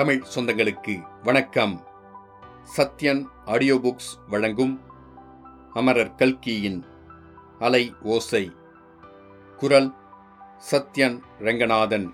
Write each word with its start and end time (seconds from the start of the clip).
தமிழ் 0.00 0.22
சொந்தங்களுக்கு 0.34 1.22
வணக்கம். 1.22 1.86
Sathyan 2.76 3.24
audio 3.44 3.76
books 3.76 4.28
வழங்கும் 4.28 4.80
அமரர் 5.74 6.14
கல்கியின் 6.14 6.84
அலை 7.58 7.94
ஓசை. 8.02 8.52
குரல் 9.56 9.94
சத்யன் 10.70 11.20
ரங்கநாதன். 11.38 12.12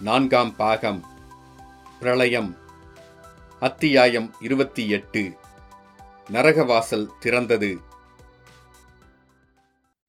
நான்காம் 0.00 0.56
பாகம். 0.56 1.04
பிரளயம். 2.00 2.56
அத்தியாயம் 3.60 4.34
இருபத்தி 4.40 4.88
எட்டு. 4.88 5.36
நரகவாசல் 6.32 7.08
திறந்தது. 7.20 7.76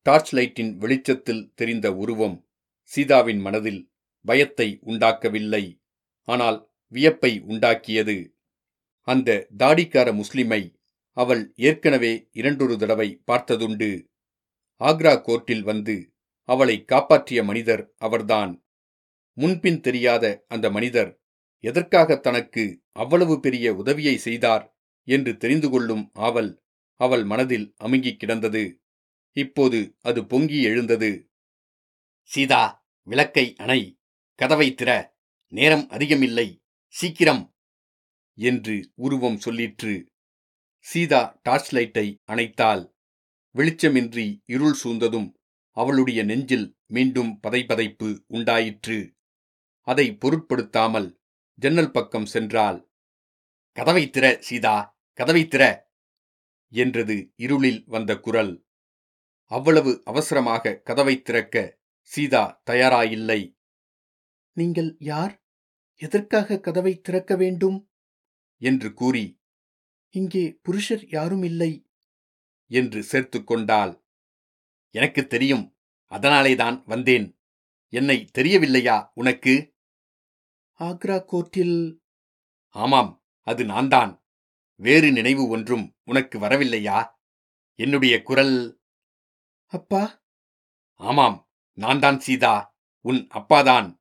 டார்ச் 0.04 0.36
லைட்டின் 0.36 0.76
வெளிச்சத்தில் 0.78 1.52
தெரிந்த 1.56 1.96
உருவம் 1.96 2.46
சீதாவின் 2.84 3.40
மனதில் 3.40 3.92
பயத்தை 4.26 4.80
உண்டாக்கவில்லை. 4.82 5.79
ஆனால் 6.30 6.60
வியப்பை 6.94 7.32
உண்டாக்கியது. 7.48 8.18
அந்த 9.08 9.48
தாடிக்கார 9.58 10.10
முஸ்லிமை 10.14 10.62
அவள் 11.18 11.44
ஏற்கனவே 11.56 12.14
இரண்டொரு 12.32 12.76
தடவை 12.78 13.10
பார்த்ததுண்டு. 13.28 13.90
ஆக்ரா 14.82 15.14
கோர்ட்டில் 15.20 15.64
வந்து 15.64 15.96
அவளை 16.50 16.76
காப்பாற்றிய 16.86 17.40
மனிதர் 17.44 17.84
அவர்தான். 17.98 18.54
முன்பின் 19.38 19.80
தெரியாத 19.80 20.26
அந்த 20.48 20.68
மனிதர் 20.72 21.12
எதற்காக 21.64 22.18
தனக்கு 22.18 22.64
அவ்வளவு 22.92 23.36
பெரிய 23.40 23.76
உதவியை 23.76 24.16
செய்தார் 24.18 24.66
என்று 25.08 25.32
தெரிந்து 25.38 25.68
கொள்ளும் 25.70 26.04
ஆவல் 26.14 26.52
அவள் 27.00 27.24
மனதில் 27.24 27.68
அமுங்கிக் 27.84 28.20
கிடந்தது. 28.20 28.64
இப்போது 29.36 29.80
அது 30.02 30.20
பொங்கி 30.26 30.60
எழுந்தது. 30.62 31.12
சீதா 32.30 32.64
விளக்கை 33.08 33.46
அணை. 33.58 33.82
கதவை 34.40 34.68
திற. 34.74 34.90
நேரம் 35.54 35.90
அதிகமில்லை 35.90 36.46
சீக்கிரம்! 36.94 37.44
என்று 38.38 38.76
உருவம் 38.96 39.40
சொல்லிற்று. 39.46 39.94
சீதா 40.86 41.22
டார்ச் 41.44 41.72
லைட்டை 41.74 42.06
அணைத்தாள். 42.28 42.84
வெளிச்சமின்றி 43.56 44.26
இருள் 44.46 44.78
சூழ்ந்ததும் 44.84 45.28
அவளுடைய 45.78 46.20
நெஞ்சில் 46.24 46.68
மீண்டும் 46.88 47.32
பதைபதைப்பு 47.44 48.10
உண்டாயிற்று. 48.28 48.98
அதை 49.88 50.08
பொருட்படுத்தாமல் 50.14 51.10
ஜன்னல் 51.60 51.92
பக்கம் 51.92 52.30
சென்றாள். 52.34 52.80
கதவை 53.78 54.04
திற 54.10 54.26
சீதா 54.40 54.76
கதவை 55.20 55.44
திற! 55.48 55.64
என்றது 56.74 57.16
இருளில் 57.36 57.84
வந்த 57.88 58.12
குரல். 58.18 58.54
அவ்வளவு 59.52 59.92
அவசரமாக 60.06 60.80
கதவை 60.80 61.22
திறக்க 61.22 61.56
சீதா 62.12 62.44
தயாராயில்லை. 62.64 63.42
நீங்கள் 64.60 64.96
யார்? 65.00 65.34
எதற்காக 66.02 66.60
கதவை 66.60 66.94
திறக்க 67.00 67.36
வேண்டும்? 67.36 67.92
என்று 68.62 68.94
கூறி 68.94 69.26
இங்கே 70.10 70.60
புருஷர் 70.62 71.04
யாரும் 71.08 71.44
இல்லை 71.44 71.72
என்று 72.72 73.04
சேர்த்து 73.04 73.44
கொண்டாள். 73.44 73.94
எனக்கு 74.96 75.28
தெரியும் 75.28 75.66
அதனாலேதான் 76.12 76.84
வந்தேன். 76.86 77.28
என்னை 77.94 78.18
தெரியவில்லையா 78.38 78.98
உனக்கு? 79.14 79.76
ஆக்ரா 80.80 81.18
கோர்ட்டில் 81.32 81.78
ஆமாம் 82.76 83.12
அது 83.48 83.66
நான்தான். 83.66 84.12
வேறு 84.80 85.12
நினைவு 85.12 85.44
ஒன்றும் 85.48 85.86
உனக்கு 86.04 86.40
வரவில்லையா? 86.40 87.00
என்னுடைய 87.80 88.16
குரல் 88.22 88.56
அப்பா? 89.74 90.04
ஆமாம் 91.00 91.38
நான்தான் 91.78 92.20
சீதா 92.20 92.54
உன் 93.06 93.22
அப்பாதான். 93.34 93.99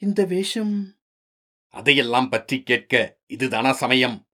இந்த 0.00 0.24
வேஷம்? 0.24 0.98
அதையெல்லாம் 1.68 2.28
பற்றி 2.28 2.62
கேட்க 2.62 3.20
இதுதானா 3.26 3.72
சமயம்? 3.72 4.28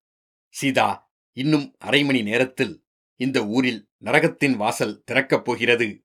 சீதா 0.49 1.13
இன்னும் 1.33 1.75
அரை 1.79 2.05
மணி 2.05 2.23
நேரத்தில் 2.23 2.87
இந்த 3.15 3.47
ஊரில் 3.47 3.91
நரகத்தின் 4.01 4.57
வாசல் 4.57 5.03
திறக்கப் 5.11 5.45
போகிறது. 5.45 6.05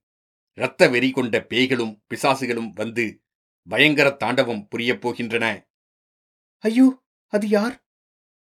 இரத்த 0.53 0.89
வெறி 0.89 1.11
கொண்ட 1.11 1.45
பேய்களும் 1.50 2.03
பிசாசுகளும் 2.09 2.69
வந்து 2.69 3.23
பயங்கர 3.69 4.09
தாண்டவம் 4.09 4.67
புரியப் 4.67 5.07
போகின்றன. 5.07 5.69
ஐயோ 6.57 7.03
அது 7.28 7.47
யார்? 7.47 7.88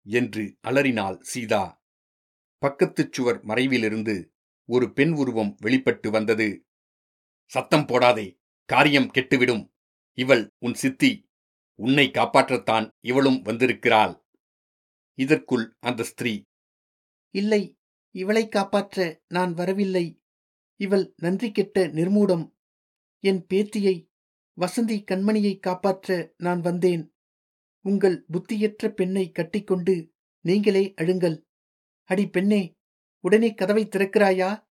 என்று 0.04 0.58
அலறினாள் 0.62 1.20
சீதா. 1.22 1.84
பக்கத்துச் 2.62 3.14
சுவர் 3.14 3.46
மறைவிலிருந்து 3.46 4.34
ஒரு 4.66 4.94
பெண் 4.94 5.12
உருவம் 5.12 5.56
வெளிப்பட்டு 5.60 6.12
வந்தது. 6.12 6.68
சத்தம் 7.46 7.86
போடாதே 7.86 8.40
காரியம் 8.66 9.12
கெட்டுவிடும். 9.12 9.71
இவள் 10.14 10.54
உன் 10.60 10.74
சித்தி 10.74 11.30
உன்னை 11.76 12.08
காப்பாற்றத்தான் 12.08 12.92
இவளும் 13.00 13.42
வந்திருக்கிறாள். 13.42 14.24
இதற்குள் 15.14 15.76
அந்த 15.80 16.04
ஸ்திரீ 16.04 16.44
இல்லை 17.30 17.78
இவளை 18.12 18.48
காப்பாற்ற 18.48 19.24
நான் 19.28 19.54
வரவில்லை. 19.54 20.22
இவள் 20.76 21.14
நன்றி 21.16 21.52
கெட்ட 21.52 21.88
நிர்மூடம். 21.88 22.52
என் 23.20 23.46
பேத்தியை 23.54 24.10
வசந்தி 24.58 25.04
கண்மணியை 25.12 25.60
காப்பாற்ற 25.60 26.34
நான் 26.38 26.62
வந்தேன். 26.62 27.14
உங்கள் 27.82 28.26
புத்தியற்ற 28.32 28.90
பெண்ணை 28.90 29.32
கட்டிக்கொண்டு 29.32 30.14
நீங்களே 30.42 30.94
அழுங்கள். 30.98 31.42
அடி 32.04 32.30
பெண்ணே 32.30 32.76
உடனே 33.20 33.54
கதவை 33.54 33.88
திறக்கிறாயா? 33.88 34.68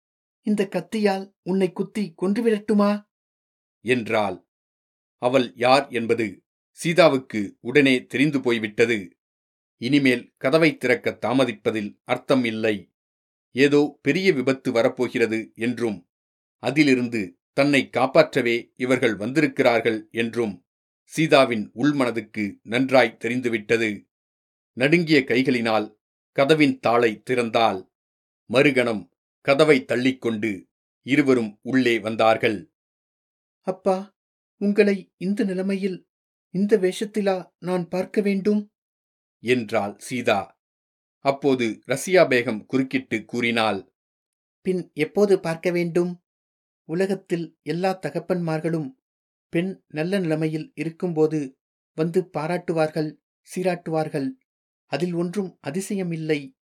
இந்த 0.42 0.68
கத்தியால் 0.70 1.34
உன்னை 1.42 1.72
குத்தி 1.72 2.14
கொன்றுவிடட்டுமா 2.22 3.08
என்றாள். 3.80 4.45
அவள் 5.22 5.52
யார் 5.56 5.86
என்பது 5.88 6.26
சீதாவுக்கு 6.80 7.40
உடனே 7.60 7.94
தெரிந்து 8.06 8.40
போய்விட்டது. 8.40 8.98
இனிமேல் 9.80 10.34
கதவை 10.36 10.76
திறக்க 10.76 11.18
தாமதிப்பதில் 11.20 11.90
அர்த்தம் 12.04 12.44
இல்லை. 12.44 12.76
ஏதோ 13.54 13.98
பெரிய 14.02 14.32
விபத்து 14.32 14.72
வரப்போகிறது 14.72 15.52
என்றும் 15.54 15.98
அதிலிருந்து 16.62 17.20
தன்னை 17.52 17.88
காப்பாற்றவே 17.88 18.56
இவர்கள் 18.76 19.16
வந்திருக்கிறார்கள் 19.16 20.08
என்றும் 20.10 20.54
சீதாவின் 21.12 21.64
உள்மனதுக்கு 21.74 22.44
நன்றாய் 22.62 23.16
தெரிந்துவிட்டது. 23.16 23.90
நடுங்கிய 24.72 25.18
கைகளினால் 25.20 25.86
கதவின் 26.32 26.76
தாளை 26.80 27.22
திறந்தால் 27.24 27.80
மறுகணம் 28.50 29.02
கதவை 29.40 29.84
தள்ளிக்கொண்டு 29.84 30.50
இருவரும் 31.06 31.52
உள்ளே 31.62 31.94
வந்தார்கள். 31.98 32.58
அப்பா 33.66 33.96
உங்களை 34.56 35.12
இந்த 35.16 35.44
நிலைமையில் 35.44 36.06
இந்த 36.50 36.78
வேஷத்திலா 36.78 37.46
நான் 37.58 37.88
பார்க்க 37.88 38.20
வேண்டும்? 38.20 38.72
என்றாள் 39.38 39.98
சீதா. 39.98 40.58
அப்போது 41.18 41.80
ரசியா 41.86 42.22
பேகம் 42.30 42.64
குறுக்கிட்டு 42.66 43.24
கூறினாள் 43.24 43.92
பின் 44.60 44.90
எப்போது 44.94 45.40
பார்க்க 45.40 45.70
வேண்டும்? 45.70 46.22
உலகத்தில் 46.84 47.58
எல்லா 47.62 47.98
தகப்பன்மார்களும் 47.98 48.88
பெண் 49.48 49.82
நல்ல 49.88 50.18
நிலைமையில் 50.18 50.72
இருக்கும்போது 50.74 51.58
வந்து 51.94 52.30
பாராட்டுவார்கள் 52.32 53.16
சீராட்டுவார்கள். 53.48 54.28
அதில் 54.86 55.12
ஒன்றும் 55.12 55.58
அதிசயமில்லை. 55.60 56.56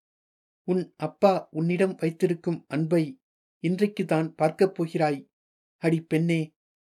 உன் 0.63 0.93
அப்பா 0.97 1.47
உன்னிடம் 1.51 1.95
வைத்திருக்கும் 1.95 2.65
அன்பை 2.67 3.19
இன்றைக்குதான் 3.63 4.27
பார்க்கப் 4.27 4.73
போகிறாய். 4.73 5.29
அடி 5.77 6.01
பெண்ணே 6.01 6.54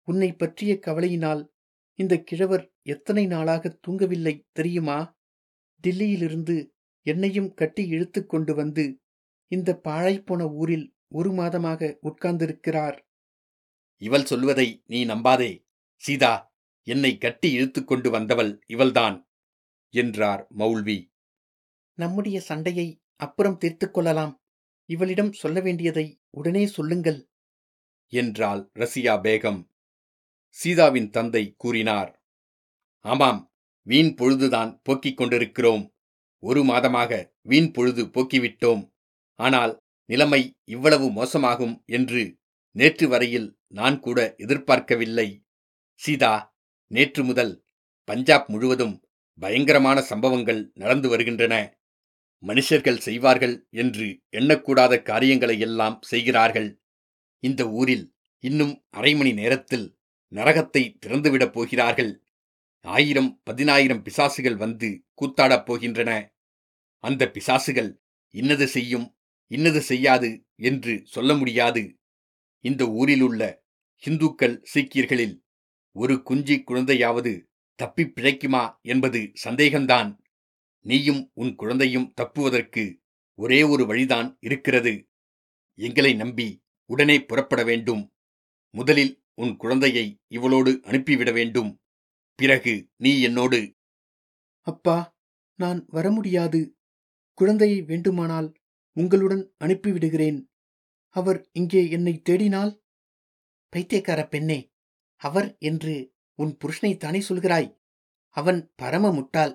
உன்னை 0.05 0.33
பற்றிய 0.33 0.79
கவலையினால் 0.85 1.43
இந்த 1.99 2.19
கிழவர் 2.19 2.73
எத்தனை 2.83 3.25
நாளாக 3.25 3.79
தூங்கவில்லை 3.87 4.33
தெரியுமா? 4.51 5.17
டில்லியிலிருந்து 5.83 6.55
என்னையும் 7.05 7.53
கட்டி 7.53 7.87
இழுத்து 7.87 8.25
கொண்டு 8.25 8.55
வந்து 8.55 8.99
இந்த 9.51 9.79
பாழாய்ப்போன 9.83 10.53
ஊரில் 10.53 10.95
ஒரு 11.07 11.31
மாதமாக 11.31 11.97
உட்கார்ந்திருக்கிறார். 12.01 12.97
இவள் 14.01 14.25
சொல்வதை 14.25 14.83
நீ 14.85 15.05
நம்பாதே. 15.05 15.51
சீதா 15.95 16.33
என்னை 16.87 17.17
கட்டி 17.17 17.51
இழுத்துக் 17.51 17.87
கொண்டு 17.87 18.09
வந்தவள் 18.09 18.63
இவள்தான் 18.65 19.29
என்றார் 19.93 20.47
மௌல்வி 20.57 20.97
நம்முடைய 21.97 22.39
சண்டையை 22.39 22.87
அப்புறம் 23.15 23.57
தீர்த்துக் 23.57 23.93
கொள்ளலாம். 23.93 24.33
இவளிடம் 24.89 25.31
சொல்ல 25.33 25.59
வேண்டியதை 25.59 26.21
உடனே 26.29 26.63
சொல்லுங்கள் 26.67 27.19
என்றாள் 28.13 28.69
ரசியா 28.73 29.13
பேகம். 29.25 29.61
சீதாவின் 30.55 31.09
தந்தை 31.09 31.53
கூறினார் 31.57 32.19
ஆமாம் 32.99 33.51
வீண் 33.81 34.13
பொழுதுதான் 34.15 34.81
போக்கிக் 34.83 35.17
கொண்டிருக்கிறோம். 35.17 35.93
ஒரு 36.39 36.63
மாதமாக 36.63 37.31
வீண் 37.41 37.71
பொழுது 37.71 38.05
போக்கிவிட்டோம். 38.05 38.91
ஆனால் 39.35 39.83
நிலைமை 40.05 40.57
இவ்வளவு 40.63 41.07
மோசமாகும் 41.09 41.83
என்று 41.85 42.37
நேற்று 42.71 43.07
வரையில் 43.07 43.59
நான் 43.67 43.99
கூட 43.99 44.35
எதிர்பார்க்கவில்லை. 44.37 45.45
சீதா 45.93 46.57
நேற்று 46.87 47.23
முதல் 47.23 47.65
பஞ்சாப் 48.03 48.49
முழுவதும் 48.49 49.03
பயங்கரமான 49.39 50.01
சம்பவங்கள் 50.01 50.71
நடந்து 50.73 51.09
வருகின்றன. 51.09 51.79
மனுஷர்கள் 52.43 52.97
செய்வார்கள் 52.97 53.67
என்று 53.69 54.21
எண்ணக்கூடாத 54.31 55.01
காரியங்களை 55.01 55.59
எல்லாம் 55.59 56.01
செய்கிறார்கள். 56.01 56.81
இந்த 57.39 57.69
ஊரில் 57.69 58.15
இன்னும் 58.39 58.85
அரை 58.89 59.15
மணி 59.15 59.33
நேரத்தில் 59.33 59.94
நரகத்தை 60.31 60.97
திறந்துவிடப் 61.05 61.51
போகிறார்கள். 61.51 62.23
ஆயிரம் 62.81 63.41
பதினாயிரம் 63.43 64.03
பிசாசுகள் 64.03 64.55
வந்து 64.55 65.05
கூத்தாடப் 65.21 65.71
போகின்றன. 65.71 66.33
அந்த 66.99 67.31
பிசாசுகள் 67.33 67.95
இன்னது 68.29 68.67
செய்யும் 68.67 69.17
இன்னது 69.47 69.81
செய்யாது 69.81 70.45
என்று 70.55 71.01
சொல்ல 71.05 71.33
முடியாது. 71.33 71.99
இந்த 72.59 72.85
ஊரிலுள்ள 72.85 73.63
இந்துக்கள் 74.05 74.63
சீக்கியர்களில் 74.73 75.43
ஒரு 75.91 76.21
குஞ்சி 76.25 76.63
குழந்தையாவது 76.63 77.49
தப்பிப் 77.75 78.13
பிழைக்குமா 78.15 78.81
என்பது 78.81 79.31
சந்தேகம்தான். 79.43 80.17
நீயும் 80.79 81.31
உன் 81.33 81.55
குழந்தையும் 81.55 82.13
தப்புவதற்கு 82.13 83.01
ஒரே 83.33 83.63
ஒரு 83.63 83.85
வழிதான் 83.85 84.37
இருக்கிறது. 84.39 85.07
எங்களை 85.75 86.13
நம்பி 86.13 86.63
உடனே 86.85 87.23
புறப்பட 87.23 87.63
வேண்டும். 87.63 88.13
முதலில் 88.69 89.24
உன் 89.37 89.55
குழந்தையை 89.55 90.05
இவளோடு 90.29 90.79
அனுப்பிவிட 90.79 91.31
வேண்டும். 91.31 91.81
பிறகு 92.35 92.89
நீ 92.95 93.21
என்னோடு. 93.21 93.75
அப்பா 94.61 95.17
நான் 95.59 95.85
வர 95.87 96.11
முடியாது 96.11 96.75
குழந்தையை 97.33 97.81
வேண்டுமானால் 97.81 98.55
உங்களுடன் 98.97 99.53
அனுப்பிவிடுகிறேன். 99.57 100.39
அவர் 101.09 101.49
இங்கே 101.51 101.89
என்னை 101.89 102.21
தேடினால்? 102.29 102.71
பைத்தியக்கார 103.69 104.27
பெண்ணே 104.27 104.59
அவர் 105.21 105.57
என்று 105.59 106.13
உன் 106.35 106.57
புருஷனைத்தானே 106.57 107.19
சொல்கிறாய்? 107.29 107.69
அவன் 108.29 108.71
பரம 108.75 109.11
முட்டாள் 109.11 109.53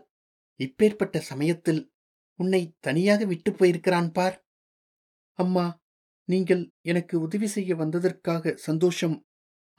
இப்பேற்பட்ட 0.61 1.19
சமயத்தில் 1.19 1.93
உன்னை 2.35 2.77
தனியாக 2.81 3.25
விட்டு 3.25 3.53
போயிருக்கிறான் 3.53 4.11
பார். 4.13 4.37
அம்மா 5.39 5.83
நீங்கள் 6.25 6.63
எனக்கு 6.81 7.21
உதவி 7.21 7.47
செய்ய 7.47 7.75
வந்ததற்காக 7.75 8.55
சந்தோஷம். 8.55 9.17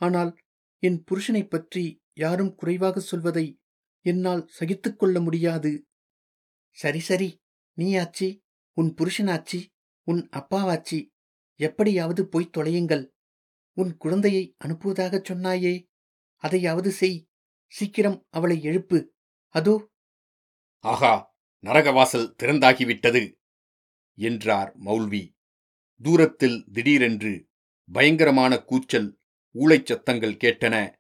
ஆனால் 0.02 0.36
என் 0.80 1.04
புருஷனைப் 1.04 1.50
பற்றி 1.50 2.02
யாரும் 2.14 2.56
குறைவாக 2.56 3.00
சொல்வதை 3.00 3.60
என்னால் 4.06 4.50
சகித்துக்கொள்ள 4.60 5.24
முடியாது. 5.24 5.86
சரி 6.72 7.00
சரி 7.00 7.42
நீயாச்சி 7.78 8.40
உன் 8.74 8.94
புருஷனாச்சி 8.94 9.66
உன் 10.04 10.30
அப்பாவாச்சி 10.32 11.00
எப்படியாவது 11.60 12.28
போய்த் 12.28 12.58
தொலையுங்கள். 12.58 13.10
உன் 13.78 13.98
குழந்தையை 13.98 14.56
அனுப்புவதாகச் 14.64 15.28
சொன்னாயே 15.32 15.74
அதையாவது 16.36 16.92
செய் 16.92 17.28
சீக்கிரம் 17.72 18.26
அவளை 18.30 18.58
எழுப்பு. 18.62 19.06
அதோ. 19.56 19.76
ஆஹா 20.84 21.14
நரகவாசல் 21.64 22.34
திறந்தாகிவிட்டது 22.44 23.24
என்றார் 24.18 24.78
மௌல்வி. 24.80 25.24
தூரத்தில் 26.02 26.66
திடீரென்று 26.72 27.34
பயங்கரமான 27.92 28.58
கூச்சல் 28.60 29.21
ஊளைச் 29.54 29.86
சத்தங்கள் 29.86 30.34
கேட்டன. 30.34 30.96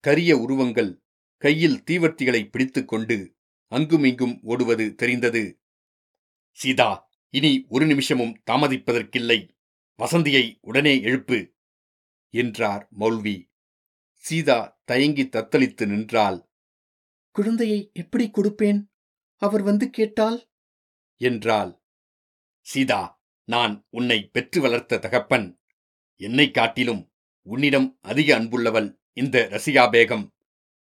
கரிய 0.00 0.36
உருவங்கள் 0.36 1.02
கையில் 1.36 1.82
தீவர்த்திகளை 1.90 2.50
பிடித்துக்கொண்டு 2.50 3.36
அங்குமிங்கும் 3.66 4.38
ஓடுவது 4.42 4.94
தெரிந்தது. 4.94 5.60
சீதா 6.52 7.10
இனி 7.30 7.64
ஒரு 7.68 7.86
நிமிஷமும் 7.86 8.42
தாமதிப்பதற்கில்லை. 8.50 9.58
வசந்தியை 9.98 10.58
உடனே 10.60 11.00
எழுப்பு 11.00 11.54
என்றார் 12.30 12.88
மௌல்வி. 12.98 13.50
சீதா 14.12 14.80
தயங்கி 14.84 15.22
தத்தளித்து 15.22 15.86
நின்றாள். 15.86 16.50
குழந்தையை 17.30 17.90
எப்படி 17.94 18.30
கொடுப்பேன்? 18.30 18.86
அவர் 19.36 19.62
வந்து 19.62 19.90
கேட்டால்? 19.90 20.50
என்றாள். 21.16 21.82
சீதா 22.60 23.24
நான் 23.44 23.86
உன்னை 23.90 24.28
பெற்று 24.28 24.60
வளர்த்த 24.60 24.98
தகப்பன். 24.98 25.60
என்னைக் 26.16 26.54
காட்டிலும் 26.54 27.10
உன்னிடம் 27.46 27.98
அதிக 28.00 28.38
அன்புள்ளவள் 28.38 28.96
இந்த 29.12 29.48
ரசிகா 29.50 29.84
பேகம். 29.90 30.28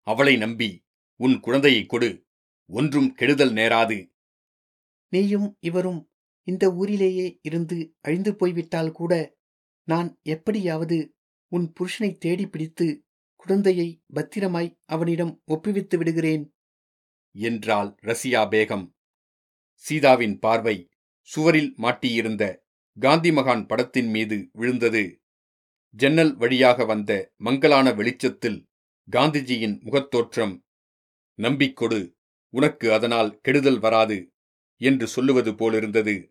அவளை 0.01 0.38
நம்பி 0.38 0.85
உன் 1.15 1.39
குழந்தையை 1.39 1.85
கொடு. 1.85 2.25
ஒன்றும் 2.67 3.13
கெடுதல் 3.13 3.51
நேராது. 3.51 4.07
நீயும் 5.09 5.57
இவரும் 5.59 6.09
இந்த 6.44 6.73
ஊரிலேயே 6.73 7.39
இருந்து 7.41 7.95
அழிந்து 8.01 8.35
போய்விட்டால் 8.35 8.91
கூட 8.91 9.38
நான் 9.83 10.17
எப்படியாவது 10.21 11.15
உன் 11.47 11.73
புருஷனை 11.79 12.17
தேடி 12.17 12.47
பிடித்து 12.47 13.06
குழந்தையை 13.35 14.01
பத்திரமாய் 14.13 14.77
அவனிடம் 14.85 15.44
ஒப்புவித்து 15.47 15.97
விடுகிறேன். 15.97 16.56
என்றாள் 17.31 17.95
ரசியா 18.01 18.41
பேகம். 18.53 18.89
சீதாவின் 19.73 20.39
பார்வை 20.39 20.89
சுவரில் 21.21 21.73
மாட்டியிருந்த 21.77 22.57
காந்தி 23.00 23.29
மகான் 23.29 23.67
படத்தின் 23.67 24.09
மீது 24.09 24.50
விழுந்தது. 24.53 25.19
ஜன்னல் 25.95 26.36
வழியாக 26.36 26.86
வந்த 26.86 27.31
மங்கலான 27.38 27.95
வெளிச்சத்தில் 27.95 28.68
காந்திஜியின் 29.12 29.80
முகத்தோற்றம் 29.81 30.63
நம்பிக்கொடு 31.38 32.13
உனக்கு 32.50 32.94
அதனால் 32.94 33.39
கெடுதல் 33.42 33.80
வராது 33.80 34.33
என்று 34.77 35.07
சொல்லுவது 35.07 35.56
போலிருந்தது. 35.56 36.30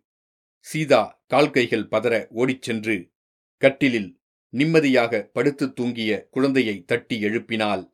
சீதா 0.59 1.23
கால்கைகள் 1.33 1.87
பதற 1.87 2.27
ஓடிச் 2.29 2.61
சென்று 2.61 3.11
கட்டிலில் 3.57 4.21
நிம்மதியாக 4.49 5.29
படுத்து 5.33 5.73
தூங்கிய 5.73 6.27
குழந்தையை 6.31 6.83
தட்டி 6.83 7.21
எழுப்பினாள். 7.21 7.91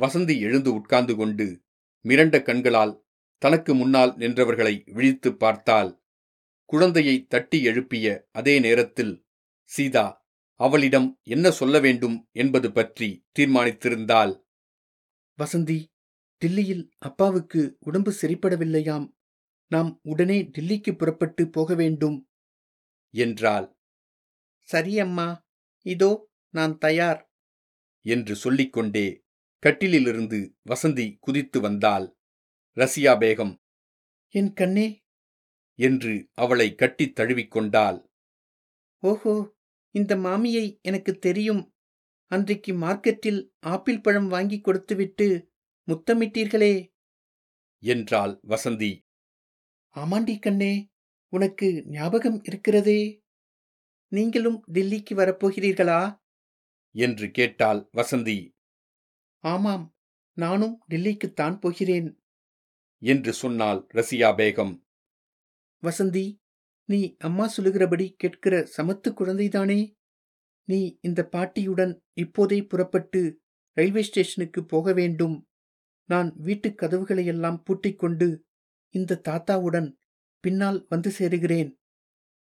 வசந்தி 0.00 0.40
எழுந்து 0.40 0.74
உட்கார்ந்து 0.74 1.16
கொண்டு 1.16 1.62
மிரண்ட 2.04 2.42
கண்களால் 2.42 3.04
தனக்கு 3.38 3.74
முன்னால் 3.74 4.16
நின்றவர்களை 4.16 4.90
விழித்துப் 4.92 5.38
பார்த்தாள். 5.38 6.02
குழந்தையை 6.64 7.26
தட்டி 7.26 7.62
எழுப்பிய 7.62 8.28
அதே 8.32 8.58
நேரத்தில் 8.58 9.26
சீதா 9.62 10.19
அவளிடம் 10.60 11.18
என்ன 11.22 11.50
சொல்ல 11.50 11.80
வேண்டும் 11.80 12.28
என்பது 12.32 12.72
பற்றி 12.72 13.26
தீர்மானித்திருந்தாள். 13.38 14.32
வசந்தி 15.38 15.78
டில்லியில் 16.38 16.90
அப்பாவுக்கு 16.98 17.76
உடம்பு 17.80 18.10
சரிப்படவில்லையாம். 18.22 19.06
நாம் 19.70 20.00
உடனே 20.02 20.42
டில்லிக்கு 20.42 20.96
புறப்பட்டு 20.96 21.48
போக 21.48 21.74
வேண்டும். 21.74 22.28
என்றாள். 23.14 23.76
சரி 24.62 24.98
அம்மா 24.98 25.46
இதோ 25.86 26.30
நான் 26.54 26.78
தயார். 26.78 27.32
என்று 28.04 28.34
சொல்லிக்கொண்டே 28.36 29.06
கட்டிலிலிருந்து 29.62 30.40
வசந்தி 30.66 31.16
குதித்து 31.20 31.60
வந்தாள். 31.60 32.06
ரசியா 32.76 33.14
பேகம். 33.22 33.54
என் 34.34 34.52
கண்ணே. 34.52 34.88
என்று 35.78 36.28
அவளை 36.34 36.74
கட்டித் 36.74 37.20
தழுவிக்கொண்டாள். 37.20 37.98
ஓஹோ 39.02 39.34
இந்த 39.90 40.16
மாமியை 40.16 40.80
எனக்கு 40.80 41.18
தெரியும். 41.18 41.74
அன்றைக்கு 42.26 42.72
மார்க்கெட்டில் 42.72 43.48
ஆப்பிள் 43.60 44.00
பழம் 44.00 44.28
வாங்கி 44.28 44.60
கொடுத்துவிட்டு 44.60 45.52
முத்தமிட்டீர்களே. 45.86 46.92
என்றாள் 47.78 48.40
வசந்தி. 48.48 49.02
ஆமாண்டி 49.94 50.38
கண்ணே 50.38 50.90
உனக்கு 51.28 51.84
ஞாபகம் 51.86 52.42
இருக்கிறதே. 52.42 53.22
நீங்களும் 54.08 54.64
டில்லிக்கு 54.72 55.10
வரப்போகிறீர்களா? 55.10 56.18
என்று 56.90 57.30
கேட்டாள் 57.30 57.88
வசந்தி. 57.96 58.52
ஆமாம் 59.38 59.94
நானும் 60.32 60.84
டில்லிக்குத்தான் 60.90 61.60
போகிறேன். 61.60 62.22
என்று 63.02 63.32
சொன்னாள் 63.32 63.86
ரசியா 63.94 64.30
பேகம் 64.36 64.82
வசந்தி 65.82 66.39
நீ 66.90 67.16
அம்மா 67.18 67.46
சொல்லுகிறபடி 67.46 68.14
கேட்கிற 68.16 68.68
சமத்து 68.76 69.08
குழந்தைதானே? 69.08 69.94
நீ 70.64 70.98
இந்த 71.00 71.24
பாட்டியுடன் 71.24 72.02
இப்போதே 72.12 72.62
புறப்பட்டு 72.62 73.40
ரயில்வே 73.72 74.02
ஸ்டேஷனுக்கு 74.02 74.64
போக 74.64 74.92
வேண்டும். 74.92 75.48
நான் 76.04 76.34
வீட்டுக் 76.36 76.82
கதவுகளையெல்லாம் 76.82 77.62
பூட்டிக் 77.64 77.98
கொண்டு 77.98 78.44
இந்த 78.88 79.20
தாத்தாவுடன் 79.28 79.98
பின்னால் 80.40 80.86
வந்து 80.88 81.10
சேருகிறேன். 81.18 81.70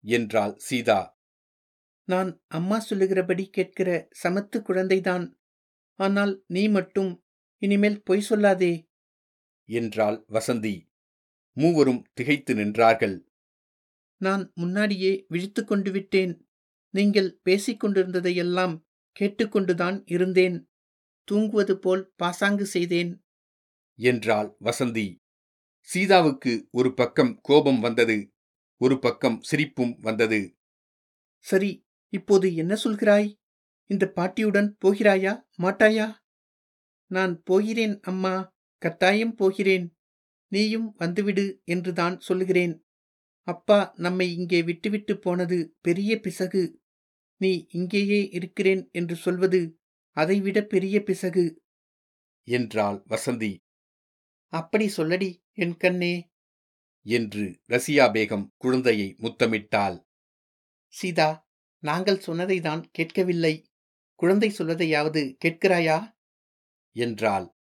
என்றாள் 0.04 0.56
சீதா. 0.58 1.20
நான் 2.04 2.42
அம்மா 2.48 2.80
சொல்லுகிறபடி 2.80 3.50
கேட்கிற 3.50 4.08
சமத்து 4.24 4.56
குழந்தைதான். 4.56 5.34
ஆனால் 5.96 6.44
நீ 6.48 6.68
மட்டும் 6.68 7.24
இனிமேல் 7.58 8.04
பொய் 8.04 8.26
சொல்லாதே. 8.30 8.88
என்றாள் 9.70 10.26
வசந்தி. 10.30 10.88
மூவரும் 11.52 12.06
திகைத்து 12.14 12.54
நின்றார்கள். 12.56 13.30
நான் 14.22 14.51
முன்னாடியே 14.56 15.25
விழித்துக் 15.28 15.68
கொண்டு 15.68 15.92
விட்டேன் 15.92 16.48
நீங்கள் 16.94 17.40
பேசிக் 17.44 17.84
கொண்டிருந்ததையெல்லாம் 17.84 18.82
கேட்டுக்கொண்டுதான் 19.20 20.01
இருந்தேன். 20.06 20.70
தூங்குவது 21.24 21.80
போல் 21.80 22.13
பாசாங்கு 22.16 22.66
செய்தேன். 22.66 23.12
என்றாள் 24.00 24.56
வசந்தி. 24.63 25.16
சீதாவுக்கு 25.80 26.68
ஒரு 26.72 26.94
பக்கம் 26.94 27.40
கோபம் 27.42 27.80
வந்தது 27.80 28.32
ஒரு 28.78 29.00
பக்கம் 29.00 29.42
சிரிப்பும் 29.42 29.98
வந்தது. 30.00 30.56
சரி 31.44 31.72
இப்போது 32.13 32.56
என்ன 32.56 32.74
சொல்கிறாய்? 32.84 33.34
இந்த 33.90 34.08
பாட்டியுடன் 34.08 34.78
போகிறாயா 34.86 35.34
மாட்டாயா? 35.58 36.08
நான் 37.12 37.42
போகிறேன் 37.44 38.00
அம்மா. 38.00 38.54
கட்டாயம் 38.78 39.36
போகிறேன். 39.36 39.96
நீயும் 40.51 40.94
வந்துவிடு 40.96 41.62
என்றுதான் 41.63 42.20
சொல்லுகிறேன். 42.20 42.86
அப்பா 43.42 43.94
நம்மை 43.96 44.34
இங்கே 44.34 44.64
விட்டுவிட்டு 44.64 45.20
போனது 45.20 45.78
பெரிய 45.82 46.20
பிசகு. 46.20 46.82
நீ 47.38 47.68
இங்கேயே 47.70 48.30
இருக்கிறேன் 48.32 48.90
என்று 48.92 49.16
சொல்வது 49.16 49.80
அதைவிட 50.12 50.62
பெரிய 50.62 51.04
பிசகு. 51.04 51.62
என்றாள் 52.44 53.04
வசந்தி. 53.10 53.58
அப்படி 54.48 54.86
சொல்லடி 54.98 55.44
என் 55.54 55.78
கண்ணே. 55.78 56.32
என்று 57.02 57.62
ரசியா 57.70 58.06
பேகம் 58.14 58.48
குழந்தையை 58.58 59.16
முத்தமிட்டாள். 59.20 60.06
சீதா 60.88 61.50
நாங்கள் 61.80 62.20
சொன்னதை 62.20 62.60
தான் 62.60 62.90
கேட்கவில்லை. 62.92 63.72
குழந்தை 64.16 64.50
சொல்வதையாவது 64.50 65.38
கேட்கிறாயா? 65.46 66.16
என்றாள். 66.92 67.56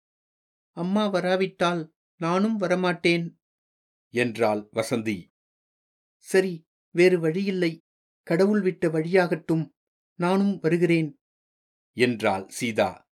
அம்மா 0.70 1.06
வராவிட்டால் 1.06 1.94
நானும் 2.16 2.60
வரமாட்டேன். 2.60 3.36
என்றாள் 4.08 4.68
வசந்தி. 4.72 5.36
சரி 6.30 6.66
வேறு 6.94 7.20
வழியில்லை. 7.20 7.82
கடவுள் 8.22 8.60
விட்ட 8.60 8.88
வழியாகட்டும் 8.88 9.74
நானும் 10.18 10.58
வருகிறேன். 10.58 11.18
என்றாள் 11.96 12.48
சீதா. 12.48 13.08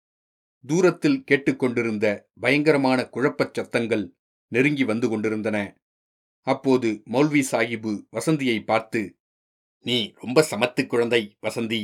தூரத்தில் 0.65 1.25
கேட்டுக்கொண்டிருந்த 1.25 2.07
பயங்கரமான 2.41 3.03
குழப்பச் 3.03 3.55
சத்தங்கள் 3.55 4.15
நெருங்கி 4.53 4.85
வந்து 4.85 5.09
கொண்டிருந்தன. 5.09 5.77
அப்போது 6.47 7.03
மௌல்வி 7.05 7.43
சாஹிபு 7.53 7.93
வசந்தியை 8.17 8.65
பார்த்து 8.65 9.19
நீ 9.87 10.13
ரொம்ப 10.15 10.47
சமத்து 10.51 10.87
குழந்தை 10.87 11.23
வசந்தி. 11.47 11.83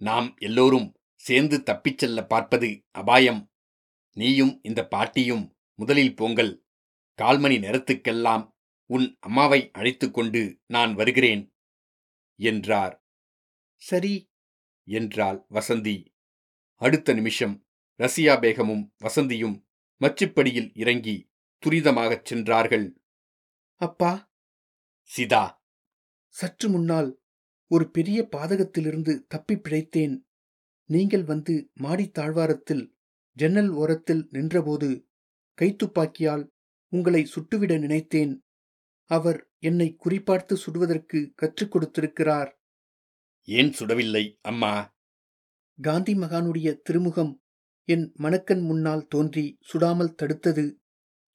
நாம் 0.00 0.34
எல்லோரும் 0.38 0.94
சேர்ந்து 1.20 1.62
தப்பிச் 1.62 1.98
செல்ல 1.98 2.24
பார்ப்பது 2.24 2.84
அபாயம். 2.90 3.50
நீயும் 4.16 4.60
இந்த 4.62 4.86
பாட்டியும் 4.86 5.56
முதலில் 5.74 6.16
போங்கள். 6.16 6.52
கால்மணி 7.18 7.58
நேரத்துக்கெல்லாம் 7.58 8.56
உன் 8.90 9.16
அம்மாவை 9.20 9.70
அழைத்துக் 9.72 10.14
கொண்டு 10.14 10.60
நான் 10.66 10.94
வருகிறேன். 10.94 11.54
என்றார். 12.38 13.04
சரி. 13.76 14.30
என்றாள் 14.84 15.46
வசந்தி. 15.50 16.14
அடுத்த 16.74 17.12
நிமிஷம் 17.12 17.66
ரசியா 17.98 18.34
பேகமும் 18.40 18.92
வசந்தியும் 19.04 19.66
மச்சுப்படியில் 20.00 20.70
இறங்கி 20.74 21.30
துரிதமாகச் 21.66 22.24
சென்றார்கள். 22.24 23.00
அப்பா. 23.74 24.32
சிதா. 25.16 25.56
சற்று 26.28 26.68
முன்னால் 26.68 27.22
ஒரு 27.66 27.90
பெரிய 27.90 28.28
பாதகத்திலிருந்து 28.32 29.26
தப்பிப் 29.28 29.66
பிழைத்தேன். 29.66 30.22
நீங்கள் 30.84 31.24
வந்து 31.24 31.70
மாடித் 31.80 32.14
தாழ்வாரத்தில் 32.14 32.96
ஜன்னல் 33.32 33.68
ஓரத்தில் 33.68 34.26
நின்றபோது 34.30 35.08
கைத்துப்பாக்கியால் 35.60 36.48
உங்களை 36.88 37.24
சுட்டுவிட 37.24 37.78
நினைத்தேன். 37.78 38.42
அவர் 39.10 39.38
என்னை 39.58 39.96
குறிப்பார்த்து 40.04 40.54
சுடுவதற்கு 40.54 41.32
கற்றுக் 41.34 41.70
கொடுத்திருக்கிறார். 41.70 42.50
ஏன் 43.48 43.70
சுடவில்லை 43.70 44.24
அம்மா? 44.40 44.72
காந்தி 45.78 46.14
மகானுடைய 46.14 46.68
திருமுகம் 46.82 47.32
என் 47.88 48.12
மணக்கண் 48.18 48.62
முன்னால் 48.62 49.06
தோன்றி 49.06 49.58
சுடாமல் 49.60 50.16
தடுத்தது. 50.22 50.66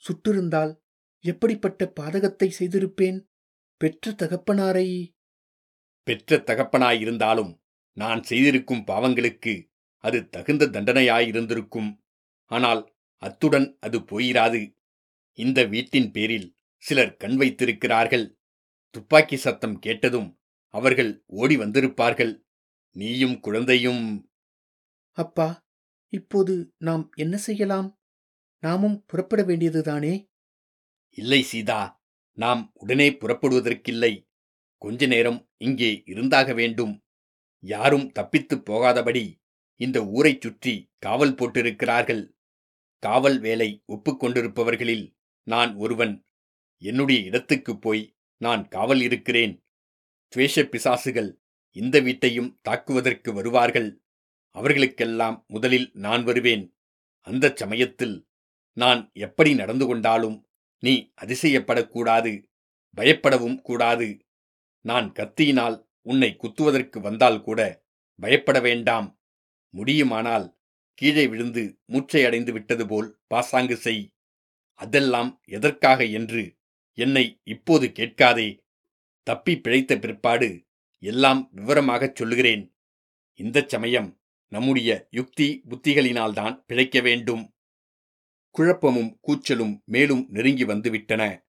சுட்டிருந்தால் 0.03 0.73
எப்படிப்பட்ட 1.23 1.91
பாதகத்தை 1.99 2.47
செய்திருப்பேன்? 2.59 3.19
பெற்ற 3.81 4.11
தகப்பனாரை? 4.11 4.87
பெற்ற 6.07 6.37
தகப்பனாயிருந்தாலும் 6.37 7.51
நான் 7.97 8.23
செய்திருக்கும் 8.23 8.85
பாவங்களுக்கு 8.87 9.53
அது 10.03 10.29
தகுந்த 10.29 10.65
தண்டனையாயிருந்திருக்கும். 10.65 11.89
ஆனால் 12.51 12.81
அத்துடன் 13.23 13.77
அது 13.79 13.99
போயிராது. 13.99 14.61
இந்த 15.39 15.59
வீட்டின் 15.65 16.11
பேரில் 16.11 16.47
சிலர் 16.83 17.17
கண் 17.17 17.35
வைத்திருக்கிறார்கள். 17.35 18.37
துப்பாக்கி 18.89 19.35
சத்தம் 19.35 19.79
கேட்டதும் 19.79 20.39
அவர்கள் 20.73 21.23
ஓடி 21.27 21.57
வந்திருப்பார்கள். 21.57 22.43
நீயும் 22.95 23.39
குழந்தையும். 23.39 24.31
அப்பா 25.11 25.65
இப்போது 26.09 26.73
நாம் 26.77 27.11
என்ன 27.15 27.37
செய்யலாம்? 27.37 28.01
நாமும் 28.59 29.05
புறப்பட 29.05 29.41
வேண்டியதுதானே? 29.41 30.29
இல்லை 31.09 31.41
சீதா 31.41 32.03
நாம் 32.37 32.71
உடனே 32.73 33.09
புறப்படுவதற்கில்லை. 33.09 34.27
கொஞ்ச 34.77 35.05
நேரம் 35.05 35.49
இங்கே 35.57 36.03
இருந்தாக 36.05 36.53
வேண்டும். 36.53 37.03
யாரும் 37.63 38.11
தப்பித்துப் 38.11 38.65
போகாதபடி 38.65 39.41
இந்த 39.75 40.05
ஊரைச் 40.05 40.41
சுற்றி 40.41 40.91
காவல் 40.97 41.35
போட்டிருக்கிறார்கள். 41.35 42.35
காவல் 42.99 43.39
வேலை 43.39 43.83
ஒப்புக்கொண்டிருப்பவர்களில் 43.87 45.15
நான் 45.47 45.75
ஒருவன். 45.75 46.25
என்னுடைய 46.83 47.21
இடத்துக்குப் 47.21 47.81
போய் 47.81 48.15
நான் 48.37 48.67
காவல் 48.67 49.01
இருக்கிறேன். 49.01 49.65
துவேஷ 50.35 50.63
பிசாசுகள் 50.63 51.31
இந்த 51.71 51.99
வீட்டையும் 51.99 52.59
தாக்குவதற்கு 52.61 53.33
வருவார்கள். 53.33 53.89
அவர்களுக்கெல்லாம் 54.55 55.45
முதலில் 55.47 55.91
நான் 55.93 56.23
வருவேன். 56.23 56.77
அந்தச் 57.21 57.57
சமயத்தில் 57.57 58.15
நான் 58.73 59.11
எப்படி 59.13 59.55
நடந்து 59.55 59.85
கொண்டாலும் 59.85 60.37
நீ 60.79 61.13
அதிசயப்படக்கூடாது 61.21 62.43
பயப்படவும் 62.97 63.61
கூடாது. 63.61 64.07
நான் 64.85 65.11
கத்தியினால் 65.11 65.77
உன்னை 66.01 66.37
குத்துவதற்கு 66.37 66.99
வந்தால் 66.99 67.41
கூட 67.41 67.85
பயப்பட 68.19 68.59
வேண்டாம். 68.59 69.21
முடியுமானால் 69.69 70.47
கீழே 70.93 71.27
விழுந்து 71.27 71.63
மூச்சை 71.85 72.25
அடைந்து 72.25 72.51
விட்டது 72.53 72.87
போல் 72.87 73.09
பாசாங்கு 73.27 73.75
செய். 73.75 74.13
அதெல்லாம் 74.79 75.41
எதற்காக 75.45 76.05
என்று 76.05 76.43
என்னை 76.93 77.41
இப்போது 77.43 77.91
கேட்காதே. 77.91 78.63
தப்பி 79.23 79.59
பிழைத்த 79.59 79.99
பிற்பாடு 79.99 80.65
எல்லாம் 80.99 81.49
விவரமாகச் 81.55 82.15
சொல்லுகிறேன். 82.15 82.75
இந்தச் 83.33 83.69
சமயம் 83.69 84.21
நம்முடைய 84.47 85.07
யுக்தி 85.11 85.61
புத்திகளினால்தான் 85.69 86.63
பிழைக்க 86.67 86.99
வேண்டும். 87.01 87.53
குழப்பமும் 88.51 89.19
கூச்சலும் 89.27 89.83
மேலும் 89.83 90.27
நெருங்கி 90.29 90.65
வந்துவிட்டன. 90.65 91.43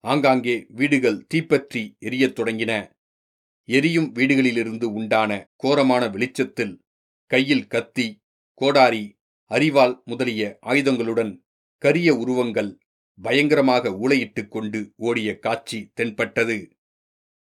ஆங்காங்கே 0.00 0.66
வீடுகள் 0.68 1.26
தீப்பற்றி 1.26 1.96
எரியத் 2.00 2.38
தொடங்கின. 2.38 2.94
எரியும் 3.64 4.14
வீடுகளிலிருந்து 4.14 4.84
உண்டான 4.84 5.50
கோரமான 5.56 6.08
வெளிச்சத்தில் 6.08 6.84
கையில் 7.26 7.66
கத்தி 7.66 8.22
கோடாரி 8.54 9.18
அரிவாள் 9.50 10.02
முதலிய 10.04 10.58
ஆயுதங்களுடன் 10.66 11.42
கரிய 11.78 12.14
உருவங்கள் 12.14 12.78
பயங்கரமாக 13.22 13.90
ஊளையிட்டுக் 13.90 14.48
கொண்டு 14.48 14.92
ஓடிய 14.96 15.38
காட்சி 15.38 15.90
தென்பட்டது. 15.94 16.76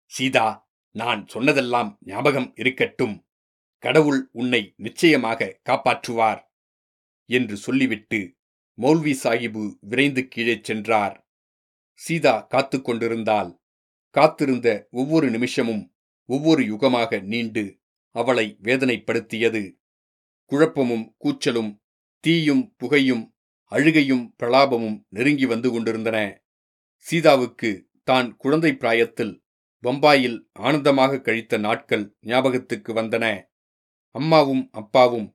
சீதா 0.05 0.71
நான் 0.91 1.27
சொன்னதெல்லாம் 1.27 1.97
ஞாபகம் 2.01 2.53
இருக்கட்டும். 2.55 3.25
கடவுள் 3.77 4.29
உன்னை 4.31 4.73
நிச்சயமாக 4.77 5.59
காப்பாற்றுவார் 5.69 6.41
என்று 7.25 7.57
சொல்லிவிட்டு 7.57 8.35
மௌல்வி 8.77 9.15
சாஹிபு 9.23 9.77
விரைந்து 9.79 10.27
கீழே 10.27 10.59
சென்றார். 10.63 11.27
சீதா 11.93 12.39
காத்து 12.39 12.81
கொண்டிருந்தால் 12.81 13.61
காத்திருந்த 14.09 14.87
ஒவ்வொரு 14.91 15.29
நிமிஷமும் 15.29 15.95
ஒவ்வொரு 16.25 16.63
யுகமாக 16.63 17.21
நீண்டு 17.21 17.79
அவளை 18.11 18.57
வேதனைப்படுத்தியது. 18.61 19.81
குழப்பமும் 20.45 21.15
கூச்சலும் 21.23 21.81
தீயும் 22.19 22.75
புகையும் 22.77 23.32
அழுகையும் 23.73 24.25
பிரலாபமும் 24.39 24.97
நெருங்கி 25.09 25.45
வந்து 25.45 25.71
கொண்டிருந்தன. 25.71 26.17
சீதாவுக்கு 27.05 27.69
தான் 28.03 28.27
குழந்தை 28.35 28.71
பிராயத்தில் 28.75 29.33
பம்பாயில் 29.83 30.37
ஆனந்தமாக 30.59 31.21
கழித்த 31.21 31.57
நாட்கள் 31.57 32.05
ஞாபகத்துக்கு 32.21 32.91
வந்தன. 32.93 33.25
அம்மாவும் 34.15 34.63
அப்பாவும் 34.71 35.27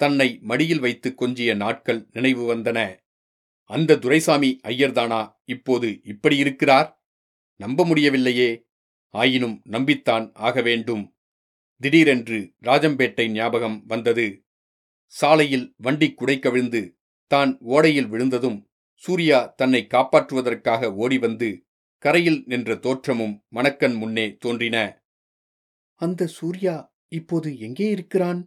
தன்னை 0.00 0.28
மடியில் 0.40 0.80
வைத்து 0.80 1.08
கொஞ்சிய 1.20 1.56
நாட்கள் 1.56 2.00
நினைவு 2.12 2.44
வந்தன. 2.54 2.78
அந்த 3.70 3.98
துரைசாமி 3.98 4.50
ஐயர்தானா 4.68 5.20
இப்போது 5.44 5.88
இப்படி 6.04 6.36
இருக்கிறார்? 6.36 6.88
நம்ப 7.60 7.84
முடியவில்லையே. 7.84 8.50
ஆயினும் 9.14 9.56
நம்பித்தான் 9.70 10.26
ஆக 10.46 10.62
வேண்டும். 10.62 11.04
திடீரென்று 11.80 12.38
ராஜம்பேட்டை 12.62 13.26
ஞாபகம் 13.30 13.78
வந்தது. 13.86 14.26
சாலையில் 15.12 15.66
வண்டி 15.76 16.08
குடை 16.12 16.36
கவிழ்ந்து 16.38 16.82
தான் 17.34 17.52
ஓடையில் 17.74 18.10
விழுந்ததும் 18.12 18.58
சூர்யா 19.02 19.38
தன்னை 19.60 19.82
காப்பாற்றுவதற்காக 19.94 20.90
ஓடி 20.94 21.16
வந்து 21.18 21.48
கரையில் 22.04 22.40
நின்ற 22.46 22.70
தோற்றமும் 22.76 23.34
மணக்கன் 23.54 23.96
முன்னே 23.96 24.26
தோன்றின. 24.38 24.76
அந்த 26.00 26.26
சூர்யா 26.36 26.74
இப்போது 27.08 27.48
எங்கே 27.58 27.86
இருக்கிறான்? 27.90 28.40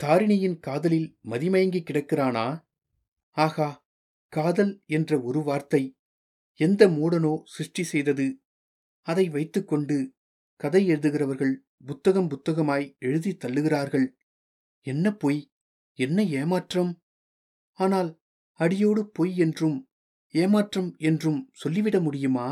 தாரிணியின் 0.00 0.58
காதலில் 0.58 1.08
மதிமயங்கி 1.30 1.80
கிடக்கிறானா? 1.82 2.46
ஆகா 3.36 3.68
காதல் 4.32 4.72
என்ற 4.96 5.10
ஒரு 5.20 5.40
வார்த்தை 5.42 5.82
எந்த 6.60 6.82
மூடனோ 6.88 7.32
சிருஷ்டி 7.54 7.84
செய்தது. 7.84 8.26
அதை 9.06 9.24
வைத்துக்கொண்டு 9.28 9.96
கதை 10.60 10.82
எழுதுகிறவர்கள் 10.90 11.54
புத்தகம் 11.86 12.28
புத்தகமாய் 12.28 12.86
எழுதி 12.98 13.32
தள்ளுகிறார்கள். 13.44 14.06
என்ன 14.86 15.06
பொய்? 15.14 15.40
என்ன 15.98 16.18
ஏமாற்றம்? 16.40 16.92
ஆனால் 17.78 18.10
அடியோடு 18.60 19.02
பொய் 19.08 19.36
என்றும் 19.36 19.78
ஏமாற்றம் 20.34 20.90
என்றும் 20.98 21.40
சொல்லிவிட 21.52 22.00
முடியுமா? 22.00 22.48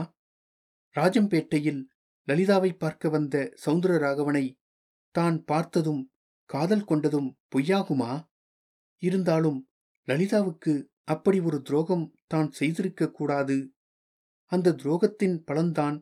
ராஜம்பேட்டையில் 0.97 1.80
லலிதாவை 2.28 2.71
பார்க்க 2.78 3.09
வந்த 3.09 3.37
சவுந்தரராகவனை 3.64 4.45
தான் 5.14 5.45
பார்த்ததும் 5.45 6.02
காதல் 6.50 6.85
கொண்டதும் 6.85 7.28
பொய்யாகுமா? 7.54 8.12
இருந்தாலும் 9.02 9.59
லலிதாவுக்கு 10.09 10.73
அப்படி 11.04 11.40
ஒரு 11.40 11.59
துரோகம் 11.62 12.06
தான் 12.26 12.50
செய்திருக்க 12.50 13.11
கூடாது. 13.11 13.56
அந்த 14.52 14.75
துரோகத்தின் 14.83 15.37
பலன்தான் 15.47 15.97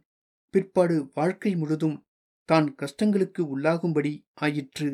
பிற்பாடு 0.55 0.97
வாழ்க்கை 1.15 1.53
முழுதும் 1.57 1.97
தான் 2.49 2.75
கஷ்டங்களுக்கு 2.75 3.43
உள்ளாகும்படி 3.55 4.13
ஆயிற்று. 4.35 4.91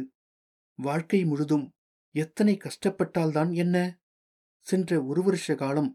வாழ்க்கை 0.78 1.25
முழுதும் 1.25 1.66
எத்தனை 2.14 2.54
கஷ்டப்பட்டால்தான் 2.56 3.50
என்ன? 3.54 3.76
சென்ற 4.70 5.00
ஒரு 5.04 5.22
வருஷ 5.22 5.54
காலம் 5.54 5.90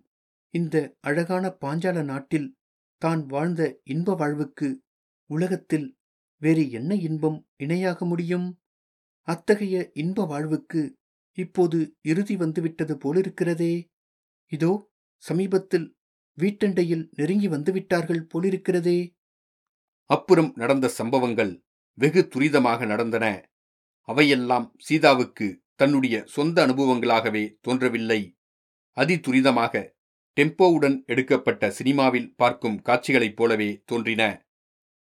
இந்த 0.54 0.76
அழகான 1.02 1.46
பாஞ்சால 1.62 2.04
நாட்டில் 2.04 2.48
தான் 3.02 3.22
வாழ்ந்த 3.26 3.62
இன்ப 3.84 4.16
வாழ்வுக்கு 4.16 4.68
உலகத்தில் 5.30 5.88
வேறு 6.42 6.64
என்ன 6.72 6.92
இன்பம் 7.08 7.40
இணையாக 7.56 8.06
முடியும்? 8.06 8.48
அத்தகைய 9.28 9.76
இன்ப 9.94 10.26
வாழ்வுக்கு 10.26 10.82
இப்போது 11.38 11.78
இறுதி 12.02 12.36
வந்துவிட்டது 12.36 12.94
போலிருக்கிறதே. 12.96 13.74
இதோ 14.52 14.72
சமீபத்தில் 15.24 15.88
வீட்டண்டையில் 16.38 17.04
நெருங்கி 17.12 17.48
வந்துவிட்டார்கள் 17.48 18.24
போலிருக்கிறதே. 18.32 19.00
அப்புறம் 20.10 20.50
நடந்த 20.56 20.88
சம்பவங்கள் 21.00 21.54
வெகு 21.98 22.22
துரிதமாக 22.34 22.80
நடந்தன. 22.86 23.26
அவையெல்லாம் 24.10 24.68
சீதாவுக்கு 24.78 25.48
தன்னுடைய 25.76 26.16
சொந்த 26.36 26.58
அனுபவங்களாகவே 26.68 27.44
தோன்றவில்லை. 27.62 28.22
அதி 28.98 29.16
துரிதமாக 29.16 29.90
டெம்போவுடன் 30.40 31.06
எடுக்கப்பட்ட 31.06 31.72
சினிமாவில் 31.72 32.36
பார்க்கும் 32.36 32.82
காட்சிகளைப் 32.82 33.36
போலவே 33.36 33.82
தோன்றின. 33.86 34.48